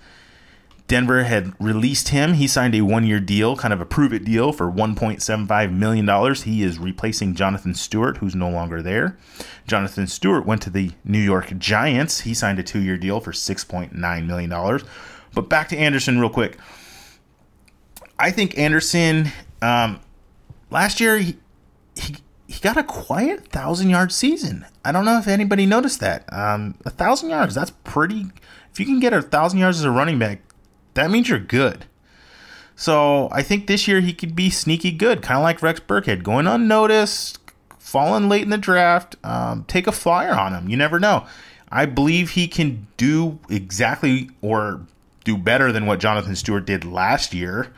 Denver 0.89 1.25
had 1.25 1.53
released 1.61 2.09
him. 2.11 2.35
He 2.35 2.47
signed 2.47 2.75
a 2.75 2.83
one 2.83 3.05
year 3.05 3.19
deal, 3.19 3.57
kind 3.57 3.75
of 3.75 3.81
a 3.81 3.87
prove 3.87 4.13
it 4.13 4.25
deal 4.25 4.53
for 4.53 4.71
$1.75 4.71 5.73
million. 5.73 6.35
He 6.35 6.63
is 6.63 6.79
replacing 6.79 7.35
Jonathan 7.35 7.75
Stewart, 7.75 8.19
who's 8.19 8.37
no 8.37 8.49
longer 8.49 8.83
there. 8.83 9.17
Jonathan 9.67 10.07
Stewart 10.07 10.47
went 10.47 10.63
to 10.63 10.71
the 10.71 10.93
New 11.05 11.21
York 11.21 11.59
Giants. 11.59 12.21
He 12.21 12.35
signed 12.35 12.59
a 12.59 12.63
two 12.63 12.81
year 12.81 12.97
deal 12.97 13.21
for 13.21 13.33
$6.9 13.33 14.27
million. 14.27 14.81
But 15.35 15.49
back 15.49 15.69
to 15.71 15.77
Anderson 15.77 16.21
real 16.21 16.31
quick. 16.31 16.57
I 18.19 18.31
think 18.31 18.57
Anderson 18.57 19.33
um, 19.61 20.01
last 20.71 21.01
year 21.01 21.19
he, 21.19 21.37
he 21.95 22.17
he 22.49 22.61
got 22.61 22.77
a 22.77 22.85
quiet 22.85 23.49
thousand 23.49 23.91
yard 23.91 24.13
season. 24.13 24.65
I 24.85 24.93
don't 24.93 25.05
know 25.05 25.19
if 25.19 25.27
anybody 25.27 25.67
noticed 25.67 26.01
that. 26.01 26.33
Um, 26.33 26.77
a 26.85 26.91
thousand 26.91 27.31
yards 27.31 27.55
that's 27.55 27.73
pretty. 27.85 28.27
If 28.71 28.81
you 28.81 28.87
can 28.87 29.01
get 29.01 29.13
a 29.13 29.23
thousand 29.23 29.59
yards 29.59 29.79
as 29.79 29.85
a 29.85 29.91
running 29.91 30.19
back, 30.19 30.41
that 30.97 31.11
means 31.11 31.29
you're 31.29 31.39
good. 31.39 31.87
So 32.75 33.29
I 33.33 33.43
think 33.43 33.67
this 33.67 33.89
year 33.89 34.01
he 34.01 34.13
could 34.13 34.37
be 34.37 34.51
sneaky 34.51 34.91
good, 34.91 35.23
kind 35.23 35.39
of 35.39 35.43
like 35.43 35.63
Rex 35.63 35.81
Burkhead, 35.81 36.23
going 36.23 36.47
unnoticed, 36.47 37.39
falling 37.79 38.29
late 38.29 38.43
in 38.43 38.51
the 38.51 38.59
draft. 38.59 39.17
Um, 39.25 39.65
take 39.65 39.87
a 39.87 39.93
flyer 39.93 40.35
on 40.35 40.53
him. 40.53 40.69
You 40.69 40.77
never 40.77 41.01
know. 41.01 41.27
I 41.71 41.87
believe 41.87 42.31
he 42.31 42.49
can 42.49 42.87
do 42.97 43.39
exactly 43.49 44.31
or 44.43 44.83
do 45.25 45.37
better 45.37 45.73
than 45.73 45.87
what 45.87 46.01
Jonathan 46.01 46.37
Stewart 46.37 46.67
did 46.67 46.85
last 46.85 47.33
year. 47.33 47.73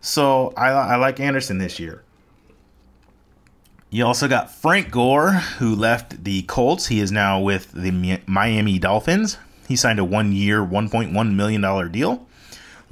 So 0.00 0.52
I, 0.56 0.68
I 0.68 0.96
like 0.96 1.18
Anderson 1.18 1.58
this 1.58 1.80
year. 1.80 2.02
You 3.90 4.06
also 4.06 4.26
got 4.26 4.50
Frank 4.50 4.90
Gore, 4.90 5.32
who 5.32 5.74
left 5.74 6.24
the 6.24 6.42
Colts. 6.42 6.86
He 6.86 7.00
is 7.00 7.12
now 7.12 7.40
with 7.40 7.72
the 7.72 8.20
Miami 8.26 8.78
Dolphins. 8.78 9.36
He 9.68 9.76
signed 9.76 9.98
a 9.98 10.04
one 10.04 10.32
year, 10.32 10.60
$1.1 10.64 11.34
million 11.34 11.92
deal. 11.92 12.26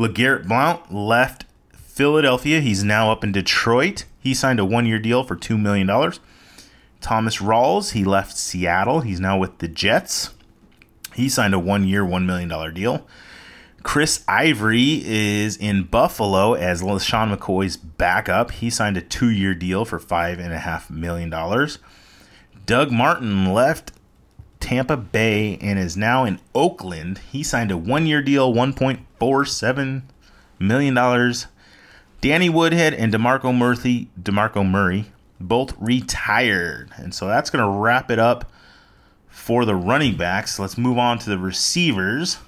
LeGarrette 0.00 0.49
Blount 0.49 0.90
left 0.90 1.45
Philadelphia. 1.75 2.61
He's 2.61 2.83
now 2.83 3.12
up 3.12 3.23
in 3.23 3.33
Detroit. 3.33 4.07
He 4.19 4.33
signed 4.33 4.59
a 4.59 4.64
one 4.64 4.87
year 4.87 4.99
deal 4.99 5.23
for 5.25 5.37
$2 5.37 5.61
million. 5.61 5.87
Thomas 7.02 7.37
Rawls, 7.37 7.92
he 7.92 8.02
left 8.02 8.35
Seattle. 8.35 9.02
He's 9.02 9.21
now 9.21 9.37
with 9.37 9.59
the 9.59 9.69
Jets. 9.69 10.30
He 11.14 11.28
signed 11.28 11.52
a 11.52 11.59
one 11.59 11.87
year, 11.87 12.02
$1 12.02 12.25
million 12.25 12.73
deal. 12.73 13.07
Chris 13.83 14.25
Ivory 14.26 15.02
is 15.04 15.59
in 15.59 15.83
Buffalo 15.83 16.54
as 16.54 16.80
LeSean 16.80 17.37
McCoy's 17.37 17.76
backup. 17.76 18.52
He 18.52 18.71
signed 18.71 18.97
a 18.97 19.02
two 19.02 19.28
year 19.28 19.54
deal 19.54 19.85
for 19.85 19.99
$5.5 19.99 20.88
million. 20.88 21.28
Doug 22.64 22.90
Martin 22.90 23.52
left 23.52 23.92
Tampa 24.61 24.97
Bay 24.97 25.59
and 25.61 25.78
is 25.78 25.95
now 25.95 26.25
in 26.25 26.40
Oakland. 26.54 27.21
He 27.30 27.42
signed 27.42 27.71
a 27.71 27.76
one 27.76 28.07
year 28.07 28.23
deal, 28.23 28.54
$1.47 29.21 30.03
million. 30.59 31.35
Danny 32.21 32.49
Woodhead 32.50 32.95
and 32.95 33.12
DeMarco 33.12 33.57
Murphy, 33.57 34.11
DeMarco 34.21 34.69
Murray 34.69 35.07
both 35.41 35.75
retired. 35.81 36.91
And 36.97 37.15
so 37.15 37.27
that's 37.27 37.50
going 37.50 37.65
to 37.65 37.79
wrap 37.79 38.11
it 38.11 38.19
up 38.19 38.50
for 39.29 39.65
the 39.65 39.75
running 39.75 40.17
backs. 40.17 40.59
Let's 40.59 40.77
move 40.77 40.99
on 40.99 41.19
to 41.21 41.31
the 41.31 41.39
receivers. 41.39 42.39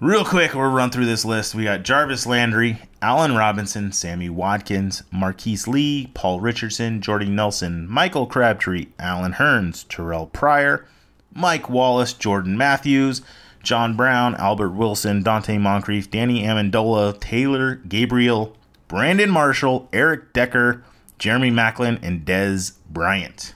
Real 0.00 0.24
quick, 0.24 0.54
we'll 0.54 0.70
run 0.70 0.90
through 0.90 1.06
this 1.06 1.24
list. 1.24 1.54
We 1.54 1.64
got 1.64 1.82
Jarvis 1.82 2.26
Landry, 2.26 2.80
Allen 3.00 3.36
Robinson, 3.36 3.92
Sammy 3.92 4.28
Watkins, 4.28 5.02
Marquise 5.10 5.68
Lee, 5.68 6.10
Paul 6.14 6.40
Richardson, 6.40 7.00
Jordy 7.00 7.28
Nelson, 7.28 7.88
Michael 7.88 8.26
Crabtree, 8.26 8.88
Allen 8.98 9.34
Hurns, 9.34 9.86
Terrell 9.88 10.26
Pryor, 10.26 10.86
Mike 11.32 11.70
Wallace, 11.70 12.12
Jordan 12.12 12.56
Matthews, 12.56 13.22
John 13.64 13.96
Brown, 13.96 14.34
Albert 14.36 14.70
Wilson, 14.70 15.22
Donte 15.24 15.60
Moncrief, 15.60 16.10
Danny 16.10 16.42
Amendola, 16.42 17.18
Taylor 17.18 17.76
Gabriel, 17.76 18.56
Brandon 18.88 19.30
Marshall, 19.30 19.88
Eric 19.92 20.32
Decker, 20.32 20.84
Jeremy 21.18 21.50
Maclin, 21.50 21.98
and 22.02 22.24
Dez 22.24 22.74
Bryant. 22.90 23.54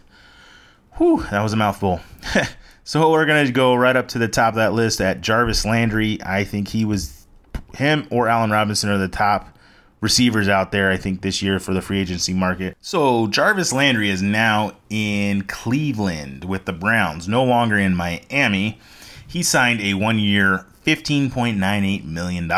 Whew, 0.97 1.25
that 1.31 1.43
was 1.43 1.53
a 1.53 1.57
mouthful. 1.57 2.00
So 2.88 3.11
we're 3.11 3.27
going 3.27 3.45
to 3.45 3.53
go 3.53 3.75
right 3.75 3.95
up 3.95 4.09
to 4.09 4.19
the 4.19 4.29
top 4.29 4.55
of 4.55 4.57
that 4.57 4.73
list 4.73 5.03
at 5.03 5.21
Jarvis 5.21 5.67
Landry. 5.67 6.19
I 6.25 6.43
think 6.45 6.69
he 6.69 6.87
was 6.87 7.27
him 7.75 8.09
or 8.11 8.29
Allen 8.29 8.50
Robinson 8.50 8.88
are 8.88 8.97
the 8.97 9.09
top 9.09 9.59
receivers 10.00 10.49
out 10.49 10.73
there, 10.73 10.91
I 10.91 10.97
think, 10.97 11.21
this 11.21 11.43
year 11.43 11.59
for 11.59 11.75
the 11.75 11.83
free 11.83 12.00
agency 12.00 12.33
market. 12.33 12.79
So 12.81 13.27
Jarvis 13.27 13.75
Landry 13.75 14.09
is 14.09 14.23
now 14.23 14.73
in 14.88 15.43
Cleveland 15.43 16.47
with 16.47 16.65
the 16.65 16.73
Browns, 16.73 17.29
no 17.29 17.45
longer 17.45 17.77
in 17.77 17.95
Miami. 17.95 18.81
He 19.29 19.43
signed 19.43 19.83
a 19.83 19.93
one 19.93 20.19
year, 20.19 20.65
$15.98 20.87 22.05
million. 22.05 22.49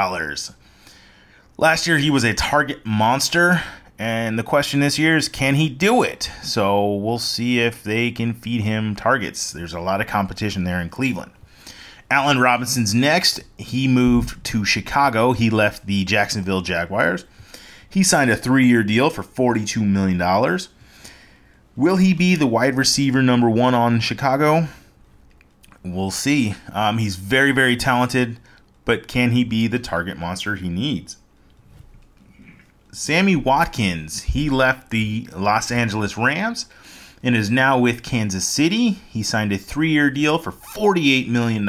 Last 1.59 1.87
year, 1.89 1.99
he 1.99 2.11
was 2.11 2.23
a 2.23 2.33
target 2.33 2.87
monster. 2.87 3.61
And 3.99 4.39
the 4.39 4.45
question 4.45 4.79
this 4.79 4.99
year 4.99 5.17
is 5.17 5.29
can 5.29 5.57
he 5.57 5.69
do 5.69 6.03
it? 6.03 6.31
So 6.43 6.95
we'll 6.95 7.19
see 7.19 7.59
if 7.61 7.83
they 7.83 8.13
can 8.13 8.33
feed 8.33 8.63
him 8.63 8.95
targets. 8.95 9.53
There's 9.53 9.75
a 9.75 9.81
lot 9.81 10.01
of 10.01 10.07
competition 10.07 10.63
there 10.63 10.81
in 10.81 10.89
Cleveland. 10.89 11.33
Allen 12.09 12.39
Robinson's 12.39 12.95
next. 12.95 13.41
He 13.59 13.89
moved 13.89 14.43
to 14.45 14.65
Chicago. 14.65 15.33
He 15.33 15.51
left 15.51 15.87
the 15.87 16.05
Jacksonville 16.05 16.63
Jaguars. 16.63 17.25
He 17.91 18.05
signed 18.05 18.31
a 18.31 18.37
three 18.37 18.67
year 18.67 18.85
deal 18.85 19.11
for 19.11 19.25
$42 19.25 19.85
million. 19.85 20.59
Will 21.75 21.97
he 21.97 22.15
be 22.15 22.37
the 22.37 22.47
wide 22.47 22.77
receiver 22.77 23.23
number 23.23 23.51
one 23.51 23.75
on 23.75 23.99
Chicago? 23.99 24.69
We'll 25.83 26.11
see. 26.11 26.55
Um, 26.73 26.99
he's 26.99 27.17
very, 27.17 27.53
very 27.53 27.77
talented, 27.77 28.39
but 28.85 29.09
can 29.09 29.31
he 29.33 29.45
be 29.45 29.67
the 29.67 29.79
target 29.79 30.19
monster 30.19 30.57
he 30.57 30.69
needs? 30.69 31.17
Sammy 32.93 33.37
Watkins, 33.37 34.23
he 34.23 34.51
left 34.51 34.91
the 34.91 35.29
Los 35.35 35.71
Angeles 35.71 36.19
Rams 36.19 36.67
and 37.23 37.37
is 37.37 37.51
now 37.51 37.79
with 37.79 38.03
Kansas 38.03 38.47
City. 38.47 38.99
He 39.11 39.23
signed 39.23 39.53
a 39.53 39.59
three 39.59 39.91
year 39.91 40.11
deal 40.11 40.39
for 40.39 40.51
$48 40.51 41.29
million. 41.29 41.67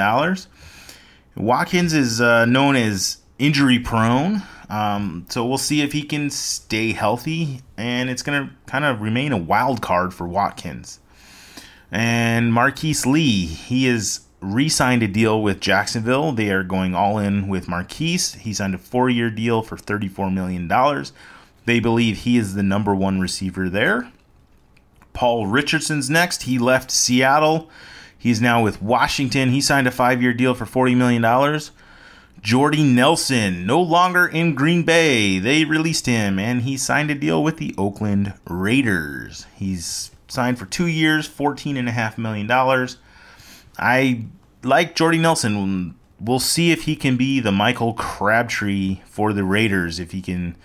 Watkins 1.36 1.94
is 1.94 2.20
uh, 2.20 2.46
known 2.46 2.76
as 2.76 3.18
injury 3.38 3.80
prone, 3.80 4.42
um, 4.70 5.26
so 5.30 5.46
we'll 5.46 5.58
see 5.58 5.82
if 5.82 5.92
he 5.92 6.04
can 6.04 6.30
stay 6.30 6.94
healthy, 6.94 7.62
and 7.78 8.10
it's 8.10 8.22
going 8.22 8.48
to 8.48 8.54
kind 8.66 8.86
of 8.86 9.02
remain 9.02 9.32
a 9.32 9.38
wild 9.38 9.82
card 9.82 10.14
for 10.14 10.28
Watkins. 10.28 11.01
And 11.92 12.54
Marquise 12.54 13.06
Lee, 13.06 13.46
he 13.46 13.86
is 13.86 14.22
re-signed 14.40 15.04
a 15.04 15.08
deal 15.08 15.42
with 15.42 15.60
Jacksonville. 15.60 16.32
They 16.32 16.50
are 16.50 16.64
going 16.64 16.96
all 16.96 17.20
in 17.20 17.48
with 17.48 17.68
Marquise. 17.68 18.34
He 18.36 18.54
signed 18.54 18.74
a 18.74 18.80
four-year 18.80 19.30
deal 19.30 19.62
for 19.62 19.76
$34 19.76 20.34
million. 20.34 20.72
They 21.66 21.80
believe 21.80 22.20
he 22.20 22.38
is 22.38 22.56
the 22.56 22.64
number 22.64 22.96
one 22.96 23.20
receiver 23.20 23.70
there. 23.70 24.12
Paul 25.14 25.48
Richardson's 25.48 26.10
next. 26.10 26.44
He 26.44 26.58
left 26.58 26.90
Seattle. 26.90 27.70
He's 28.18 28.42
now 28.42 28.64
with 28.64 28.82
Washington. 28.82 29.50
He 29.50 29.62
signed 29.62 29.88
a 29.88 29.92
five-year 29.92 30.34
deal 30.34 30.54
for 30.54 30.66
$40 30.66 30.96
million. 30.96 31.62
Jordy 32.42 32.84
Nelson, 32.84 33.68
no 33.68 33.80
longer 33.80 34.26
in 34.26 34.56
Green 34.56 34.84
Bay. 34.84 35.38
They 35.38 35.66
released 35.66 36.08
him 36.08 36.40
and 36.40 36.64
he 36.64 36.76
signed 36.78 37.12
a 37.12 37.16
deal 37.16 37.44
with 37.44 37.58
the 37.58 37.76
Oakland 37.78 38.34
Raiders. 38.48 39.46
He's 39.56 40.10
signed 40.32 40.58
for 40.58 40.66
two 40.66 40.88
years, 40.88 41.28
$14.5 41.28 42.18
million. 42.18 42.50
I 43.78 44.26
like 44.64 44.96
Jordy 44.96 45.18
Nelson. 45.18 45.96
We'll 46.20 46.40
see 46.40 46.72
if 46.72 46.84
he 46.84 46.96
can 46.96 47.18
be 47.18 47.42
the 47.42 47.52
Michael 47.52 47.94
Crabtree 47.94 49.02
for 49.06 49.34
the 49.34 49.44
Raiders. 49.44 50.00
If 50.00 50.12
he 50.12 50.22
can 50.22 50.56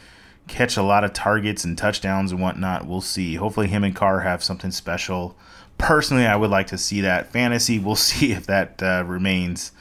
catch 0.46 0.76
a 0.76 0.82
lot 0.82 1.02
of 1.02 1.12
targets 1.12 1.64
and 1.64 1.76
touchdowns 1.76 2.30
and 2.30 2.40
whatnot, 2.40 2.86
we'll 2.86 3.00
see. 3.00 3.34
Hopefully, 3.34 3.66
him 3.66 3.82
and 3.82 3.96
Carr 3.96 4.20
have 4.20 4.44
something 4.44 4.70
special. 4.70 5.36
Personally, 5.78 6.26
I 6.26 6.36
would 6.36 6.50
like 6.50 6.68
to 6.68 6.78
see 6.78 7.00
that. 7.00 7.32
Fantasy, 7.32 7.80
we'll 7.80 7.96
see 7.96 8.32
if 8.32 8.46
that 8.46 8.80
uh, 8.80 9.02
remains 9.04 9.72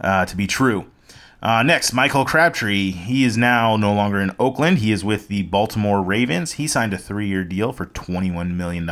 uh, 0.00 0.26
to 0.26 0.36
be 0.36 0.48
true. 0.48 0.90
Uh, 1.40 1.62
next, 1.62 1.92
Michael 1.92 2.24
Crabtree. 2.24 2.90
He 2.90 3.24
is 3.24 3.36
now 3.36 3.76
no 3.76 3.92
longer 3.92 4.20
in 4.20 4.34
Oakland. 4.40 4.78
He 4.78 4.90
is 4.90 5.04
with 5.04 5.28
the 5.28 5.44
Baltimore 5.44 6.02
Ravens. 6.02 6.52
He 6.52 6.66
signed 6.66 6.92
a 6.92 6.98
three 6.98 7.28
year 7.28 7.44
deal 7.44 7.72
for 7.72 7.86
$21 7.86 8.56
million. 8.56 8.88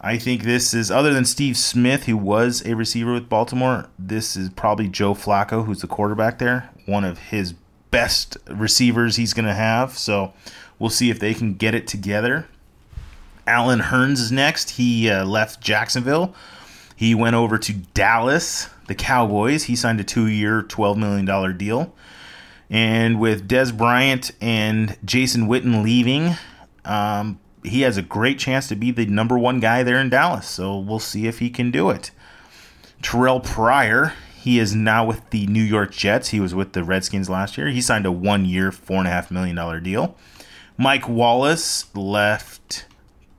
I 0.00 0.18
think 0.18 0.42
this 0.42 0.74
is, 0.74 0.90
other 0.90 1.12
than 1.12 1.24
Steve 1.24 1.56
Smith, 1.56 2.04
who 2.04 2.16
was 2.16 2.64
a 2.66 2.76
receiver 2.76 3.12
with 3.12 3.28
Baltimore, 3.28 3.88
this 3.98 4.36
is 4.36 4.50
probably 4.50 4.86
Joe 4.86 5.14
Flacco, 5.14 5.64
who's 5.64 5.80
the 5.80 5.88
quarterback 5.88 6.38
there. 6.38 6.70
One 6.86 7.04
of 7.04 7.18
his 7.18 7.54
best 7.90 8.36
receivers 8.48 9.16
he's 9.16 9.32
going 9.32 9.46
to 9.46 9.54
have. 9.54 9.96
So 9.98 10.34
we'll 10.78 10.90
see 10.90 11.10
if 11.10 11.18
they 11.18 11.34
can 11.34 11.54
get 11.54 11.74
it 11.74 11.88
together. 11.88 12.46
Allen 13.46 13.80
Hurns 13.80 14.20
is 14.20 14.30
next. 14.30 14.70
He 14.70 15.10
uh, 15.10 15.24
left 15.24 15.60
Jacksonville. 15.60 16.34
He 16.96 17.14
went 17.14 17.34
over 17.36 17.58
to 17.58 17.72
Dallas, 17.72 18.68
the 18.86 18.94
Cowboys. 18.94 19.64
He 19.64 19.76
signed 19.76 20.00
a 20.00 20.04
two 20.04 20.26
year, 20.26 20.62
$12 20.62 20.96
million 20.96 21.56
deal. 21.56 21.94
And 22.70 23.20
with 23.20 23.48
Dez 23.48 23.76
Bryant 23.76 24.32
and 24.40 24.96
Jason 25.04 25.48
Witten 25.48 25.82
leaving, 25.82 26.36
um, 26.84 27.38
he 27.62 27.82
has 27.82 27.96
a 27.96 28.02
great 28.02 28.38
chance 28.38 28.68
to 28.68 28.76
be 28.76 28.90
the 28.90 29.06
number 29.06 29.38
one 29.38 29.60
guy 29.60 29.82
there 29.82 29.98
in 29.98 30.10
Dallas. 30.10 30.46
So 30.46 30.78
we'll 30.78 30.98
see 30.98 31.26
if 31.26 31.38
he 31.38 31.50
can 31.50 31.70
do 31.70 31.90
it. 31.90 32.10
Terrell 33.02 33.40
Pryor, 33.40 34.14
he 34.34 34.58
is 34.58 34.74
now 34.74 35.04
with 35.04 35.28
the 35.30 35.46
New 35.46 35.62
York 35.62 35.92
Jets. 35.92 36.28
He 36.28 36.40
was 36.40 36.54
with 36.54 36.72
the 36.72 36.84
Redskins 36.84 37.28
last 37.28 37.58
year. 37.58 37.68
He 37.68 37.80
signed 37.80 38.06
a 38.06 38.12
one 38.12 38.44
year, 38.44 38.70
$4.5 38.70 39.30
million 39.30 39.82
deal. 39.82 40.16
Mike 40.76 41.08
Wallace 41.08 41.94
left 41.94 42.86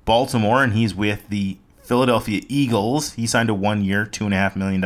Baltimore 0.06 0.64
and 0.64 0.74
he's 0.74 0.96
with 0.96 1.28
the 1.30 1.58
Philadelphia 1.86 2.42
Eagles. 2.48 3.14
He 3.14 3.28
signed 3.28 3.50
a 3.50 3.54
one 3.54 3.84
year, 3.84 4.06
$2.5 4.06 4.56
million. 4.56 4.84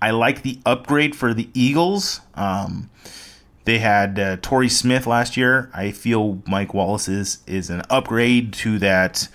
I 0.00 0.10
like 0.10 0.42
the 0.42 0.58
upgrade 0.66 1.14
for 1.14 1.32
the 1.32 1.48
Eagles. 1.54 2.20
Um, 2.34 2.90
they 3.64 3.78
had 3.78 4.18
uh, 4.18 4.36
Torrey 4.42 4.68
Smith 4.68 5.06
last 5.06 5.36
year. 5.36 5.70
I 5.72 5.92
feel 5.92 6.42
Mike 6.46 6.74
Wallace 6.74 7.08
is, 7.08 7.38
is 7.46 7.70
an 7.70 7.82
upgrade 7.88 8.52
to 8.54 8.78
that 8.80 9.28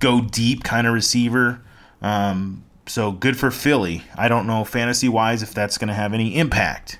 go 0.00 0.20
deep 0.20 0.64
kind 0.64 0.86
of 0.86 0.94
receiver. 0.94 1.60
Um, 2.02 2.64
so 2.86 3.12
good 3.12 3.36
for 3.36 3.50
Philly. 3.50 4.02
I 4.16 4.28
don't 4.28 4.46
know 4.46 4.64
fantasy 4.64 5.08
wise 5.08 5.42
if 5.42 5.54
that's 5.54 5.78
going 5.78 5.88
to 5.88 5.94
have 5.94 6.12
any 6.12 6.36
impact. 6.36 6.98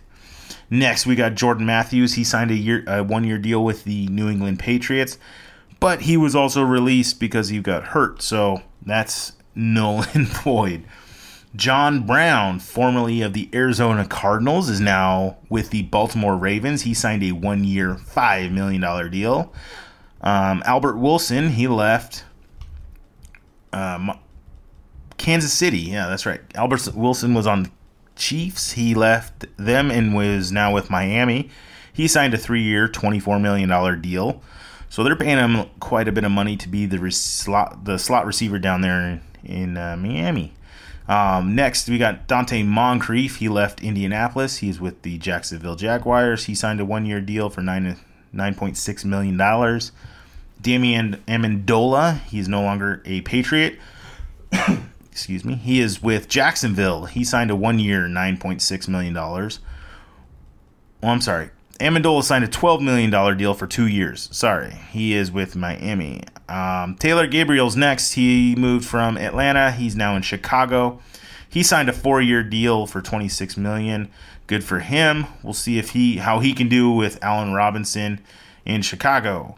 Next, 0.70 1.06
we 1.06 1.16
got 1.16 1.34
Jordan 1.34 1.66
Matthews. 1.66 2.14
He 2.14 2.24
signed 2.24 2.50
a 2.50 2.56
year, 2.56 2.84
a 2.86 3.02
one 3.02 3.24
year 3.24 3.38
deal 3.38 3.64
with 3.64 3.84
the 3.84 4.06
New 4.08 4.28
England 4.28 4.58
Patriots, 4.58 5.18
but 5.80 6.02
he 6.02 6.16
was 6.16 6.36
also 6.36 6.62
released 6.62 7.18
because 7.18 7.48
he 7.48 7.58
got 7.60 7.88
hurt. 7.88 8.20
So 8.20 8.62
that's 8.88 9.32
null 9.54 10.04
and 10.14 10.26
void. 10.26 10.84
John 11.56 12.06
Brown, 12.06 12.60
formerly 12.60 13.22
of 13.22 13.32
the 13.32 13.48
Arizona 13.54 14.06
Cardinals, 14.06 14.68
is 14.68 14.80
now 14.80 15.38
with 15.48 15.70
the 15.70 15.82
Baltimore 15.82 16.36
Ravens. 16.36 16.82
He 16.82 16.94
signed 16.94 17.22
a 17.22 17.32
one 17.32 17.64
year, 17.64 17.94
$5 17.94 18.52
million 18.52 19.10
deal. 19.10 19.52
Um, 20.20 20.62
Albert 20.66 20.98
Wilson, 20.98 21.50
he 21.50 21.66
left 21.66 22.24
um, 23.72 24.18
Kansas 25.16 25.52
City. 25.52 25.78
Yeah, 25.78 26.06
that's 26.06 26.26
right. 26.26 26.40
Albert 26.54 26.94
Wilson 26.94 27.34
was 27.34 27.46
on 27.46 27.64
the 27.64 27.70
Chiefs. 28.16 28.72
He 28.72 28.94
left 28.94 29.46
them 29.56 29.90
and 29.90 30.14
was 30.14 30.52
now 30.52 30.74
with 30.74 30.90
Miami. 30.90 31.50
He 31.92 32.08
signed 32.08 32.34
a 32.34 32.38
three 32.38 32.62
year, 32.62 32.88
$24 32.88 33.40
million 33.40 34.00
deal. 34.00 34.42
So 34.90 35.04
they're 35.04 35.16
paying 35.16 35.38
him 35.38 35.68
quite 35.80 36.08
a 36.08 36.12
bit 36.12 36.24
of 36.24 36.30
money 36.30 36.56
to 36.56 36.68
be 36.68 36.86
the 36.86 37.10
slot, 37.10 37.84
the 37.84 37.98
slot 37.98 38.26
receiver 38.26 38.58
down 38.58 38.80
there 38.80 39.00
in, 39.00 39.20
in 39.44 39.76
uh, 39.76 39.96
Miami. 39.96 40.54
Um, 41.08 41.54
next, 41.54 41.88
we 41.88 41.96
got 41.96 42.28
Donte 42.28 42.66
Moncrief. 42.66 43.36
He 43.36 43.48
left 43.48 43.82
Indianapolis. 43.82 44.58
He's 44.58 44.78
with 44.78 45.02
the 45.02 45.16
Jacksonville 45.18 45.74
Jaguars. 45.74 46.44
He 46.44 46.54
signed 46.54 46.80
a 46.80 46.84
one-year 46.84 47.20
deal 47.22 47.48
for 47.48 47.62
nine 47.62 47.96
nine 48.30 48.54
point 48.54 48.76
six 48.76 49.04
million 49.04 49.36
dollars. 49.36 49.92
Damian 50.60 51.22
Amendola. 51.26 52.20
He's 52.24 52.48
no 52.48 52.62
longer 52.62 53.02
a 53.06 53.22
Patriot. 53.22 53.78
Excuse 55.10 55.44
me. 55.44 55.54
He 55.54 55.80
is 55.80 56.02
with 56.02 56.28
Jacksonville. 56.28 57.06
He 57.06 57.24
signed 57.24 57.50
a 57.50 57.56
one-year, 57.56 58.06
nine 58.06 58.36
point 58.36 58.60
six 58.60 58.86
million 58.86 59.14
dollars. 59.14 59.60
Oh, 61.02 61.08
I'm 61.08 61.22
sorry. 61.22 61.50
Amendola 61.78 62.24
signed 62.24 62.44
a 62.44 62.48
$12 62.48 62.80
million 62.80 63.36
deal 63.36 63.54
for 63.54 63.66
two 63.66 63.86
years. 63.86 64.28
Sorry, 64.32 64.74
he 64.90 65.14
is 65.14 65.30
with 65.30 65.54
Miami. 65.54 66.24
Um, 66.48 66.96
Taylor 66.96 67.28
Gabriel's 67.28 67.76
next. 67.76 68.14
He 68.14 68.56
moved 68.56 68.84
from 68.84 69.16
Atlanta. 69.16 69.70
He's 69.70 69.94
now 69.94 70.16
in 70.16 70.22
Chicago. 70.22 71.00
He 71.48 71.62
signed 71.62 71.88
a 71.88 71.92
four-year 71.92 72.42
deal 72.42 72.86
for 72.86 73.00
26 73.00 73.56
million. 73.56 74.10
Good 74.48 74.64
for 74.64 74.80
him. 74.80 75.26
We'll 75.42 75.54
see 75.54 75.78
if 75.78 75.90
he 75.90 76.16
how 76.16 76.40
he 76.40 76.52
can 76.52 76.68
do 76.68 76.90
with 76.90 77.22
Allen 77.22 77.52
Robinson 77.52 78.20
in 78.64 78.82
Chicago. 78.82 79.56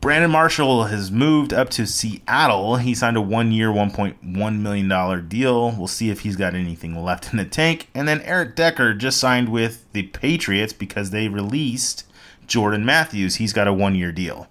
Brandon 0.00 0.30
Marshall 0.30 0.84
has 0.84 1.10
moved 1.10 1.52
up 1.52 1.70
to 1.70 1.84
Seattle. 1.84 2.76
He 2.76 2.94
signed 2.94 3.16
a 3.16 3.20
one-year, 3.20 3.68
$1.1 3.68 4.60
million 4.60 5.28
deal. 5.28 5.72
We'll 5.76 5.88
see 5.88 6.10
if 6.10 6.20
he's 6.20 6.36
got 6.36 6.54
anything 6.54 7.02
left 7.02 7.32
in 7.32 7.36
the 7.36 7.44
tank. 7.44 7.88
And 7.94 8.06
then 8.06 8.20
Eric 8.22 8.54
Decker 8.54 8.94
just 8.94 9.18
signed 9.18 9.48
with 9.48 9.90
the 9.92 10.04
Patriots 10.04 10.72
because 10.72 11.10
they 11.10 11.26
released 11.26 12.04
Jordan 12.46 12.84
Matthews. 12.84 13.36
He's 13.36 13.52
got 13.52 13.66
a 13.66 13.72
one-year 13.72 14.12
deal. 14.12 14.46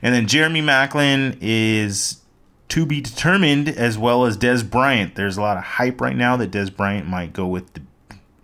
And 0.00 0.14
then 0.14 0.26
Jeremy 0.26 0.62
Maclin 0.62 1.36
is 1.40 2.22
to 2.68 2.86
be 2.86 3.02
determined, 3.02 3.68
as 3.68 3.98
well 3.98 4.24
as 4.24 4.38
Dez 4.38 4.68
Bryant. 4.68 5.16
There's 5.16 5.36
a 5.36 5.42
lot 5.42 5.58
of 5.58 5.64
hype 5.64 6.00
right 6.00 6.16
now 6.16 6.36
that 6.38 6.50
Dez 6.50 6.74
Bryant 6.74 7.06
might 7.06 7.34
go 7.34 7.46
with 7.46 7.74
the 7.74 7.82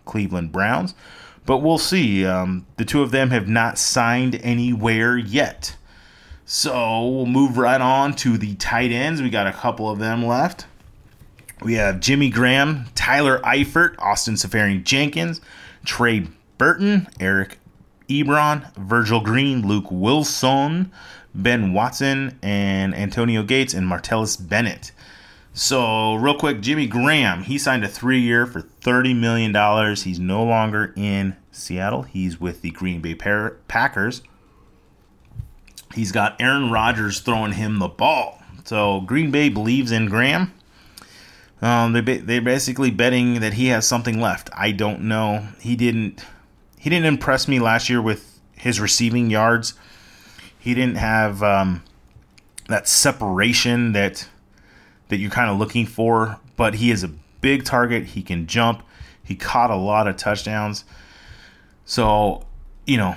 Cleveland 0.05 0.53
Browns. 0.53 0.95
but 1.47 1.59
we'll 1.59 1.79
see. 1.79 2.25
Um, 2.27 2.67
the 2.77 2.85
two 2.85 3.03
of 3.03 3.11
them 3.11 3.31
have 3.31 3.49
not 3.49 3.79
signed 3.79 4.41
anywhere 4.43 5.17
yet. 5.17 5.77
So 6.47 7.09
we'll 7.09 7.27
move 7.27 7.57
right 7.57 7.81
on 7.81 8.15
to 8.17 8.37
the 8.37 8.55
tight 8.57 8.93
ends. 8.93 9.23
We 9.23 9.31
got 9.31 9.47
a 9.47 9.53
couple 9.53 9.89
of 9.89 9.99
them 9.99 10.25
left. 10.27 10.67
We 11.63 11.75
have 11.75 12.01
Jimmy 12.01 12.29
Graham, 12.29 12.87
Tyler 12.95 13.39
Eifert, 13.41 13.95
Austin 13.99 14.35
Seferian 14.35 14.85
Jenkins, 14.85 15.41
Trey 15.85 16.27
Burton, 16.59 17.09
Eric 17.19 17.59
Ebron, 18.09 18.75
Virgil 18.77 19.21
Green, 19.21 19.67
Luke 19.67 19.91
Wilson, 19.91 20.93
Ben 21.35 21.73
Watson, 21.73 22.39
and 22.43 22.95
Antonio 22.95 23.43
Gates 23.43 23.73
and 23.73 23.89
Martellus 23.89 24.37
Bennett. 24.37 24.93
So, 25.55 26.15
real 26.17 26.37
quick, 26.37 26.61
Jimmy 26.61 26.87
Graham, 26.87 27.45
he 27.45 27.59
signed 27.59 27.85
a 27.85 27.89
three 27.89 28.21
year 28.21 28.45
for 28.45 28.61
$30 28.61 29.17
million. 29.17 29.97
He's 29.97 30.19
no 30.19 30.45
longer 30.45 30.93
in 30.97 31.37
Seattle, 31.53 32.03
he's 32.03 32.41
with 32.41 32.61
the 32.61 32.71
Green 32.71 33.01
Bay 33.01 33.15
Packers. 33.15 34.23
He's 35.95 36.13
got 36.13 36.41
Aaron 36.41 36.71
Rodgers 36.71 37.21
throwing 37.21 37.53
him 37.53 37.79
the 37.79 37.89
ball. 37.89 38.43
So, 38.65 39.01
Green 39.03 39.31
Bay 39.31 39.49
believes 39.49 39.93
in 39.93 40.07
Graham. 40.07 40.53
Um, 41.63 41.93
they 41.93 42.01
they're 42.01 42.43
basically 42.43 42.91
betting 42.91 43.41
that 43.41 43.55
he 43.55 43.69
has 43.69 43.87
something 43.87 44.21
left. 44.21 44.51
I 44.53 44.73
don't 44.73 45.03
know. 45.03 45.49
He 45.61 45.77
didn't 45.77 46.25
he 46.79 46.91
didn't 46.91 47.07
impress 47.07 47.49
me 47.49 47.59
last 47.59 47.89
year 47.89 48.03
with 48.03 48.41
his 48.57 48.81
receiving 48.81 49.31
yards. 49.31 49.75
He 50.59 50.75
didn't 50.75 50.97
have 50.97 51.43
um, 51.43 51.83
that 52.69 52.87
separation 52.89 53.93
that 53.93 54.29
that 55.09 55.17
you're 55.17 55.31
kind 55.31 55.51
of 55.51 55.59
looking 55.59 55.87
for, 55.87 56.39
but 56.57 56.75
he 56.75 56.91
is 56.91 57.03
a 57.03 57.09
big 57.41 57.65
target. 57.65 58.05
He 58.07 58.23
can 58.23 58.47
jump. 58.47 58.83
He 59.23 59.35
caught 59.35 59.71
a 59.71 59.77
lot 59.77 60.07
of 60.07 60.17
touchdowns. 60.17 60.85
So, 61.85 62.45
you 62.87 62.97
know, 62.97 63.17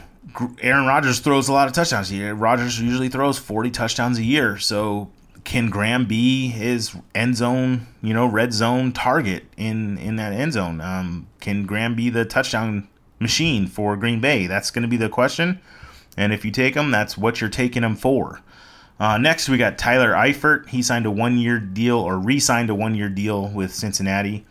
Aaron 0.61 0.85
Rodgers 0.85 1.19
throws 1.19 1.47
a 1.47 1.53
lot 1.53 1.67
of 1.67 1.73
touchdowns. 1.73 2.13
Rodgers 2.13 2.79
usually 2.79 3.09
throws 3.09 3.37
40 3.37 3.71
touchdowns 3.71 4.17
a 4.17 4.23
year. 4.23 4.57
So, 4.57 5.09
can 5.43 5.69
Graham 5.69 6.05
be 6.05 6.49
his 6.49 6.95
end 7.15 7.37
zone, 7.37 7.87
you 8.01 8.13
know, 8.13 8.25
red 8.25 8.51
zone 8.51 8.91
target 8.91 9.45
in 9.55 9.97
in 9.97 10.17
that 10.17 10.33
end 10.33 10.53
zone? 10.53 10.81
Um, 10.81 11.27
can 11.39 11.65
Graham 11.65 11.95
be 11.95 12.09
the 12.09 12.25
touchdown 12.25 12.87
machine 13.19 13.67
for 13.67 13.95
Green 13.95 14.19
Bay? 14.19 14.47
That's 14.47 14.71
going 14.71 14.81
to 14.81 14.89
be 14.89 14.97
the 14.97 15.09
question. 15.09 15.61
And 16.17 16.33
if 16.33 16.43
you 16.43 16.51
take 16.51 16.75
him, 16.75 16.91
that's 16.91 17.17
what 17.17 17.39
you're 17.39 17.49
taking 17.49 17.83
him 17.83 17.95
for. 17.95 18.41
Uh, 18.99 19.17
next, 19.17 19.47
we 19.47 19.57
got 19.57 19.77
Tyler 19.77 20.13
Eifert. 20.13 20.67
He 20.67 20.81
signed 20.81 21.05
a 21.05 21.11
one 21.11 21.37
year 21.37 21.59
deal 21.59 21.99
or 21.99 22.17
re 22.17 22.39
signed 22.39 22.69
a 22.69 22.75
one 22.75 22.95
year 22.95 23.09
deal 23.09 23.47
with 23.47 23.73
Cincinnati. 23.73 24.45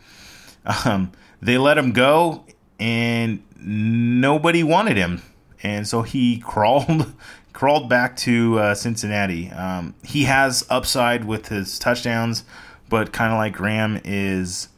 Um, 0.83 1.11
they 1.41 1.57
let 1.57 1.77
him 1.77 1.91
go, 1.93 2.43
and 2.79 3.41
nobody 3.57 4.63
wanted 4.63 4.97
him. 4.97 5.21
And 5.63 5.87
so 5.87 6.01
he 6.01 6.37
crawled 6.45 7.13
crawled 7.53 7.89
back 7.89 8.15
to 8.17 8.59
uh, 8.59 8.75
Cincinnati. 8.75 9.49
Um, 9.51 9.95
he 10.03 10.23
has 10.25 10.65
upside 10.69 11.25
with 11.25 11.47
his 11.47 11.79
touchdowns, 11.79 12.43
but 12.89 13.11
kind 13.11 13.31
of 13.31 13.37
like 13.37 13.53
Graham 13.53 13.99
is 14.03 14.69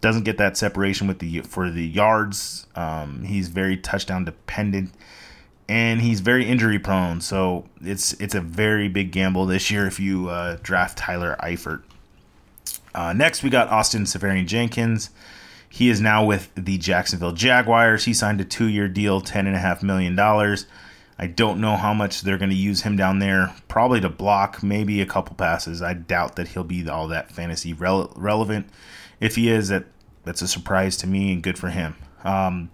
doesn't 0.00 0.24
get 0.24 0.38
that 0.38 0.56
separation 0.56 1.06
with 1.06 1.18
the 1.18 1.40
for 1.40 1.70
the 1.70 1.86
yards. 1.86 2.66
Um, 2.74 3.24
he's 3.24 3.48
very 3.48 3.76
touchdown 3.76 4.24
dependent 4.24 4.92
and 5.70 6.00
he's 6.00 6.18
very 6.18 6.46
injury 6.46 6.80
prone. 6.80 7.20
So 7.20 7.64
it's 7.80 8.12
it's 8.14 8.34
a 8.34 8.40
very 8.40 8.88
big 8.88 9.12
gamble 9.12 9.46
this 9.46 9.70
year 9.70 9.86
if 9.86 10.00
you 10.00 10.28
uh, 10.28 10.58
draft 10.64 10.98
Tyler 10.98 11.36
Eifert. 11.40 11.84
Uh, 12.92 13.12
next, 13.12 13.44
we 13.44 13.50
got 13.50 13.68
Austin 13.68 14.02
Seferian 14.02 14.46
Jenkins. 14.46 15.10
He 15.70 15.88
is 15.88 16.00
now 16.00 16.24
with 16.24 16.50
the 16.54 16.76
Jacksonville 16.76 17.32
Jaguars. 17.32 18.04
He 18.04 18.12
signed 18.12 18.40
a 18.40 18.44
two-year 18.44 18.88
deal, 18.88 19.20
ten 19.20 19.46
and 19.46 19.56
a 19.56 19.60
half 19.60 19.82
million 19.82 20.14
dollars. 20.16 20.66
I 21.18 21.26
don't 21.26 21.60
know 21.60 21.76
how 21.76 21.94
much 21.94 22.22
they're 22.22 22.38
going 22.38 22.50
to 22.50 22.56
use 22.56 22.82
him 22.82 22.96
down 22.96 23.18
there. 23.18 23.54
Probably 23.68 24.00
to 24.00 24.08
block, 24.08 24.62
maybe 24.62 25.00
a 25.00 25.06
couple 25.06 25.36
passes. 25.36 25.80
I 25.82 25.94
doubt 25.94 26.36
that 26.36 26.48
he'll 26.48 26.64
be 26.64 26.88
all 26.88 27.08
that 27.08 27.30
fantasy 27.30 27.72
rele- 27.74 28.12
relevant. 28.16 28.68
If 29.20 29.36
he 29.36 29.48
is, 29.48 29.68
that 29.68 29.84
that's 30.24 30.42
a 30.42 30.48
surprise 30.48 30.96
to 30.98 31.06
me 31.06 31.32
and 31.32 31.42
good 31.42 31.58
for 31.58 31.68
him. 31.68 31.94
Um, 32.24 32.70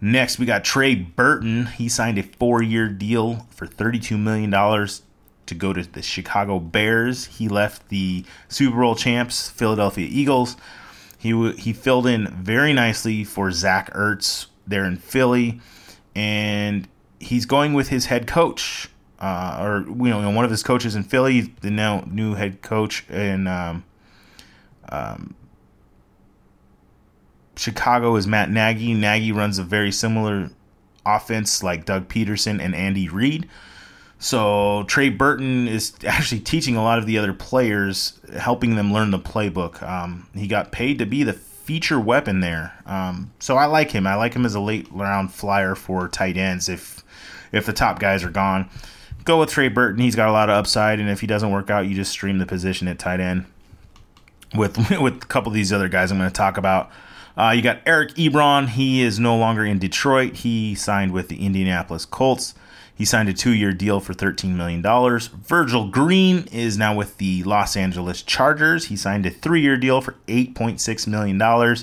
Next, 0.00 0.38
we 0.38 0.44
got 0.44 0.64
Trey 0.64 0.94
Burton. 0.94 1.64
He 1.64 1.88
signed 1.88 2.18
a 2.18 2.22
four 2.22 2.62
year 2.62 2.90
deal 2.90 3.46
for 3.48 3.66
$32 3.66 4.18
million 4.18 4.50
to 4.50 5.54
go 5.54 5.72
to 5.72 5.82
the 5.82 6.02
Chicago 6.02 6.58
Bears. 6.58 7.24
He 7.24 7.48
left 7.48 7.88
the 7.88 8.26
Super 8.48 8.82
Bowl 8.82 8.96
champs, 8.96 9.48
Philadelphia 9.48 10.06
Eagles. 10.10 10.56
He, 11.24 11.30
w- 11.30 11.56
he 11.56 11.72
filled 11.72 12.06
in 12.06 12.28
very 12.28 12.74
nicely 12.74 13.24
for 13.24 13.50
Zach 13.50 13.90
Ertz 13.94 14.48
there 14.66 14.84
in 14.84 14.98
Philly. 14.98 15.58
And 16.14 16.86
he's 17.18 17.46
going 17.46 17.72
with 17.72 17.88
his 17.88 18.04
head 18.04 18.26
coach, 18.26 18.90
uh, 19.20 19.58
or 19.58 19.86
you 19.88 20.10
know, 20.10 20.28
one 20.28 20.44
of 20.44 20.50
his 20.50 20.62
coaches 20.62 20.94
in 20.94 21.02
Philly, 21.02 21.54
the 21.62 21.70
now 21.70 22.04
new 22.06 22.34
head 22.34 22.60
coach 22.60 23.08
in 23.08 23.46
um, 23.46 23.84
um, 24.90 25.34
Chicago 27.56 28.16
is 28.16 28.26
Matt 28.26 28.50
Nagy. 28.50 28.92
Nagy 28.92 29.32
runs 29.32 29.58
a 29.58 29.64
very 29.64 29.92
similar 29.92 30.50
offense 31.06 31.62
like 31.62 31.86
Doug 31.86 32.06
Pederson 32.06 32.62
and 32.62 32.74
Andy 32.74 33.08
Reid. 33.08 33.48
So 34.24 34.84
Trey 34.84 35.10
Burton 35.10 35.68
is 35.68 35.92
actually 36.06 36.40
teaching 36.40 36.76
a 36.76 36.82
lot 36.82 36.98
of 36.98 37.04
the 37.04 37.18
other 37.18 37.34
players, 37.34 38.18
helping 38.34 38.74
them 38.74 38.90
learn 38.90 39.10
the 39.10 39.18
playbook. 39.18 39.82
Um, 39.82 40.26
he 40.32 40.46
got 40.46 40.72
paid 40.72 40.98
to 41.00 41.04
be 41.04 41.24
the 41.24 41.34
feature 41.34 42.00
weapon 42.00 42.40
there. 42.40 42.72
Um, 42.86 43.32
so 43.38 43.58
I 43.58 43.66
like 43.66 43.90
him. 43.90 44.06
I 44.06 44.14
like 44.14 44.32
him 44.32 44.46
as 44.46 44.54
a 44.54 44.60
late 44.60 44.88
round 44.90 45.30
flyer 45.30 45.74
for 45.74 46.08
tight 46.08 46.38
ends. 46.38 46.70
If 46.70 47.04
if 47.52 47.66
the 47.66 47.74
top 47.74 47.98
guys 47.98 48.24
are 48.24 48.30
gone, 48.30 48.70
go 49.24 49.40
with 49.40 49.50
Trey 49.50 49.68
Burton. 49.68 50.00
He's 50.00 50.16
got 50.16 50.30
a 50.30 50.32
lot 50.32 50.48
of 50.48 50.56
upside, 50.56 51.00
and 51.00 51.10
if 51.10 51.20
he 51.20 51.26
doesn't 51.26 51.50
work 51.50 51.68
out, 51.68 51.86
you 51.86 51.94
just 51.94 52.10
stream 52.10 52.38
the 52.38 52.46
position 52.46 52.88
at 52.88 52.98
tight 52.98 53.20
end. 53.20 53.44
With 54.54 54.78
with 55.02 55.22
a 55.22 55.26
couple 55.26 55.50
of 55.50 55.54
these 55.54 55.70
other 55.70 55.90
guys 55.90 56.10
I'm 56.10 56.16
going 56.16 56.30
to 56.30 56.34
talk 56.34 56.56
about. 56.56 56.90
Uh, 57.36 57.52
you 57.54 57.60
got 57.60 57.80
Eric 57.84 58.14
Ebron. 58.14 58.70
He 58.70 59.02
is 59.02 59.20
no 59.20 59.36
longer 59.36 59.66
in 59.66 59.78
Detroit. 59.78 60.36
He 60.36 60.74
signed 60.74 61.12
with 61.12 61.28
the 61.28 61.44
Indianapolis 61.44 62.06
Colts. 62.06 62.54
He 62.94 63.04
signed 63.04 63.28
a 63.28 63.32
two 63.32 63.52
year 63.52 63.72
deal 63.72 64.00
for 64.00 64.14
$13 64.14 64.54
million. 64.54 64.82
Virgil 64.82 65.88
Green 65.88 66.46
is 66.52 66.78
now 66.78 66.94
with 66.94 67.18
the 67.18 67.42
Los 67.42 67.76
Angeles 67.76 68.22
Chargers. 68.22 68.86
He 68.86 68.96
signed 68.96 69.26
a 69.26 69.30
three 69.30 69.60
year 69.60 69.76
deal 69.76 70.00
for 70.00 70.14
$8.6 70.28 71.06
million. 71.08 71.76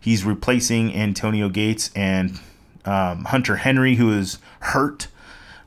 He's 0.00 0.24
replacing 0.24 0.94
Antonio 0.94 1.48
Gates 1.48 1.90
and 1.94 2.40
um, 2.84 3.24
Hunter 3.26 3.56
Henry, 3.56 3.96
who 3.96 4.12
is 4.12 4.38
hurt. 4.60 5.08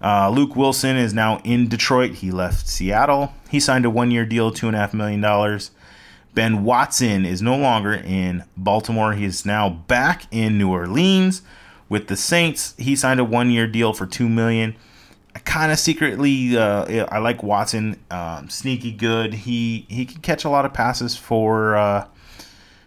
Uh, 0.03 0.29
Luke 0.29 0.55
Wilson 0.55 0.97
is 0.97 1.13
now 1.13 1.39
in 1.43 1.69
Detroit. 1.69 2.15
He 2.15 2.31
left 2.31 2.67
Seattle. 2.67 3.33
He 3.49 3.59
signed 3.59 3.85
a 3.85 3.89
one 3.89 4.11
year 4.11 4.25
deal, 4.25 4.51
$2.5 4.51 4.93
million. 4.93 5.59
Ben 6.33 6.63
Watson 6.63 7.25
is 7.25 7.41
no 7.41 7.55
longer 7.55 7.93
in 7.93 8.43
Baltimore. 8.57 9.13
He 9.13 9.25
is 9.25 9.45
now 9.45 9.69
back 9.69 10.25
in 10.31 10.57
New 10.57 10.69
Orleans 10.69 11.43
with 11.91 12.07
the 12.07 12.15
Saints. 12.15 12.73
He 12.77 12.95
signed 12.95 13.19
a 13.19 13.25
one-year 13.25 13.67
deal 13.67 13.91
for 13.91 14.05
two 14.05 14.29
million. 14.29 14.77
I 15.35 15.39
kind 15.39 15.73
of 15.73 15.77
secretly 15.77 16.57
uh, 16.57 17.05
I 17.11 17.19
like 17.19 17.43
Watson. 17.43 17.99
Um, 18.09 18.49
sneaky 18.49 18.93
good. 18.93 19.33
He 19.33 19.85
he 19.89 20.05
can 20.05 20.21
catch 20.21 20.45
a 20.45 20.49
lot 20.49 20.63
of 20.63 20.73
passes 20.73 21.17
for 21.17 21.75
uh, 21.75 22.07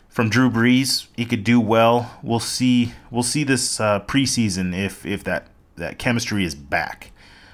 from 0.09 0.31
Drew 0.31 0.51
Brees. 0.51 1.09
He 1.19 1.27
could 1.27 1.45
do 1.45 1.61
well. 1.61 2.19
We'll 2.23 2.40
see. 2.40 2.95
We'll 3.11 3.23
see 3.23 3.45
this 3.45 3.79
uh, 3.79 4.01
preseason 4.01 4.75
if 4.75 5.05
if 5.05 5.23
that 5.25 5.49
that 5.77 5.99
chemistry 5.99 6.43
is 6.43 6.55
back. 6.55 7.11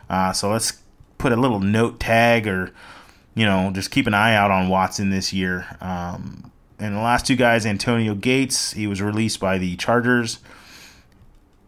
Uh, 0.09 0.33
so 0.33 0.53
let's 0.53 0.81
put 1.19 1.33
a 1.33 1.37
little 1.37 1.61
note 1.61 1.99
tag 1.99 2.47
or 2.47 2.73
you 3.35 3.45
know, 3.45 3.73
just 3.73 3.91
keep 3.91 4.07
an 4.07 4.15
eye 4.15 4.35
out 4.35 4.53
on 4.53 4.69
Watson 4.69 5.11
this 5.11 5.33
year. 5.33 5.67
Um, 5.81 6.53
and 6.79 6.95
the 6.95 7.01
last 7.01 7.27
two 7.27 7.37
guys, 7.37 7.67
Antonio 7.67 8.15
Gates, 8.15 8.73
he 8.73 8.87
was 8.87 9.03
released 9.03 9.41
by 9.41 9.59
the 9.59 9.75
Chargers. 9.77 10.39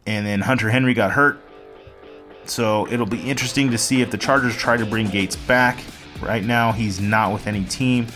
And 0.07 0.27
then 0.27 0.41
Hunter 0.41 0.71
Henry 0.71 0.95
got 0.95 1.13
hurt. 1.13 1.41
So 2.45 2.89
it'll 2.91 3.07
be 3.07 3.21
interesting 3.21 3.71
to 3.71 3.79
see 3.79 4.03
if 4.03 4.11
the 4.11 4.19
Chargers 4.19 4.57
try 4.57 4.77
to 4.77 4.85
bring 4.87 5.09
Gates 5.09 5.37
back. 5.37 5.79
Right 6.21 6.45
now, 6.45 6.73
he's 6.73 7.01
not 7.01 7.33
with 7.33 7.47
any 7.47 7.65
team. 7.65 8.07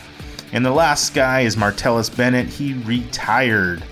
And 0.53 0.64
the 0.64 0.70
last 0.70 1.14
guy 1.14 1.40
is 1.40 1.57
Martellus 1.57 2.14
Bennett. 2.14 2.46
He 2.46 2.75
retired. 2.85 3.85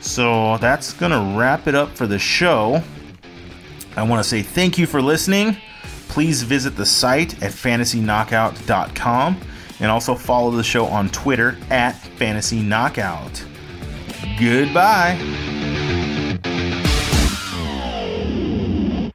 So 0.00 0.58
that's 0.58 0.92
going 0.94 1.12
to 1.12 1.38
wrap 1.38 1.66
it 1.66 1.74
up 1.74 1.96
for 1.96 2.06
the 2.06 2.18
show. 2.18 2.82
I 3.96 4.02
want 4.02 4.22
to 4.22 4.28
say 4.28 4.42
thank 4.42 4.78
you 4.78 4.86
for 4.86 5.00
listening 5.00 5.56
please 6.12 6.42
visit 6.42 6.76
the 6.76 6.84
site 6.84 7.42
at 7.42 7.50
fantasyknockout.com 7.50 9.40
and 9.80 9.90
also 9.90 10.14
follow 10.14 10.50
the 10.50 10.62
show 10.62 10.84
on 10.84 11.08
Twitter 11.08 11.56
at 11.70 11.94
fantasyknockout. 12.18 13.42
Goodbye. 14.38 15.18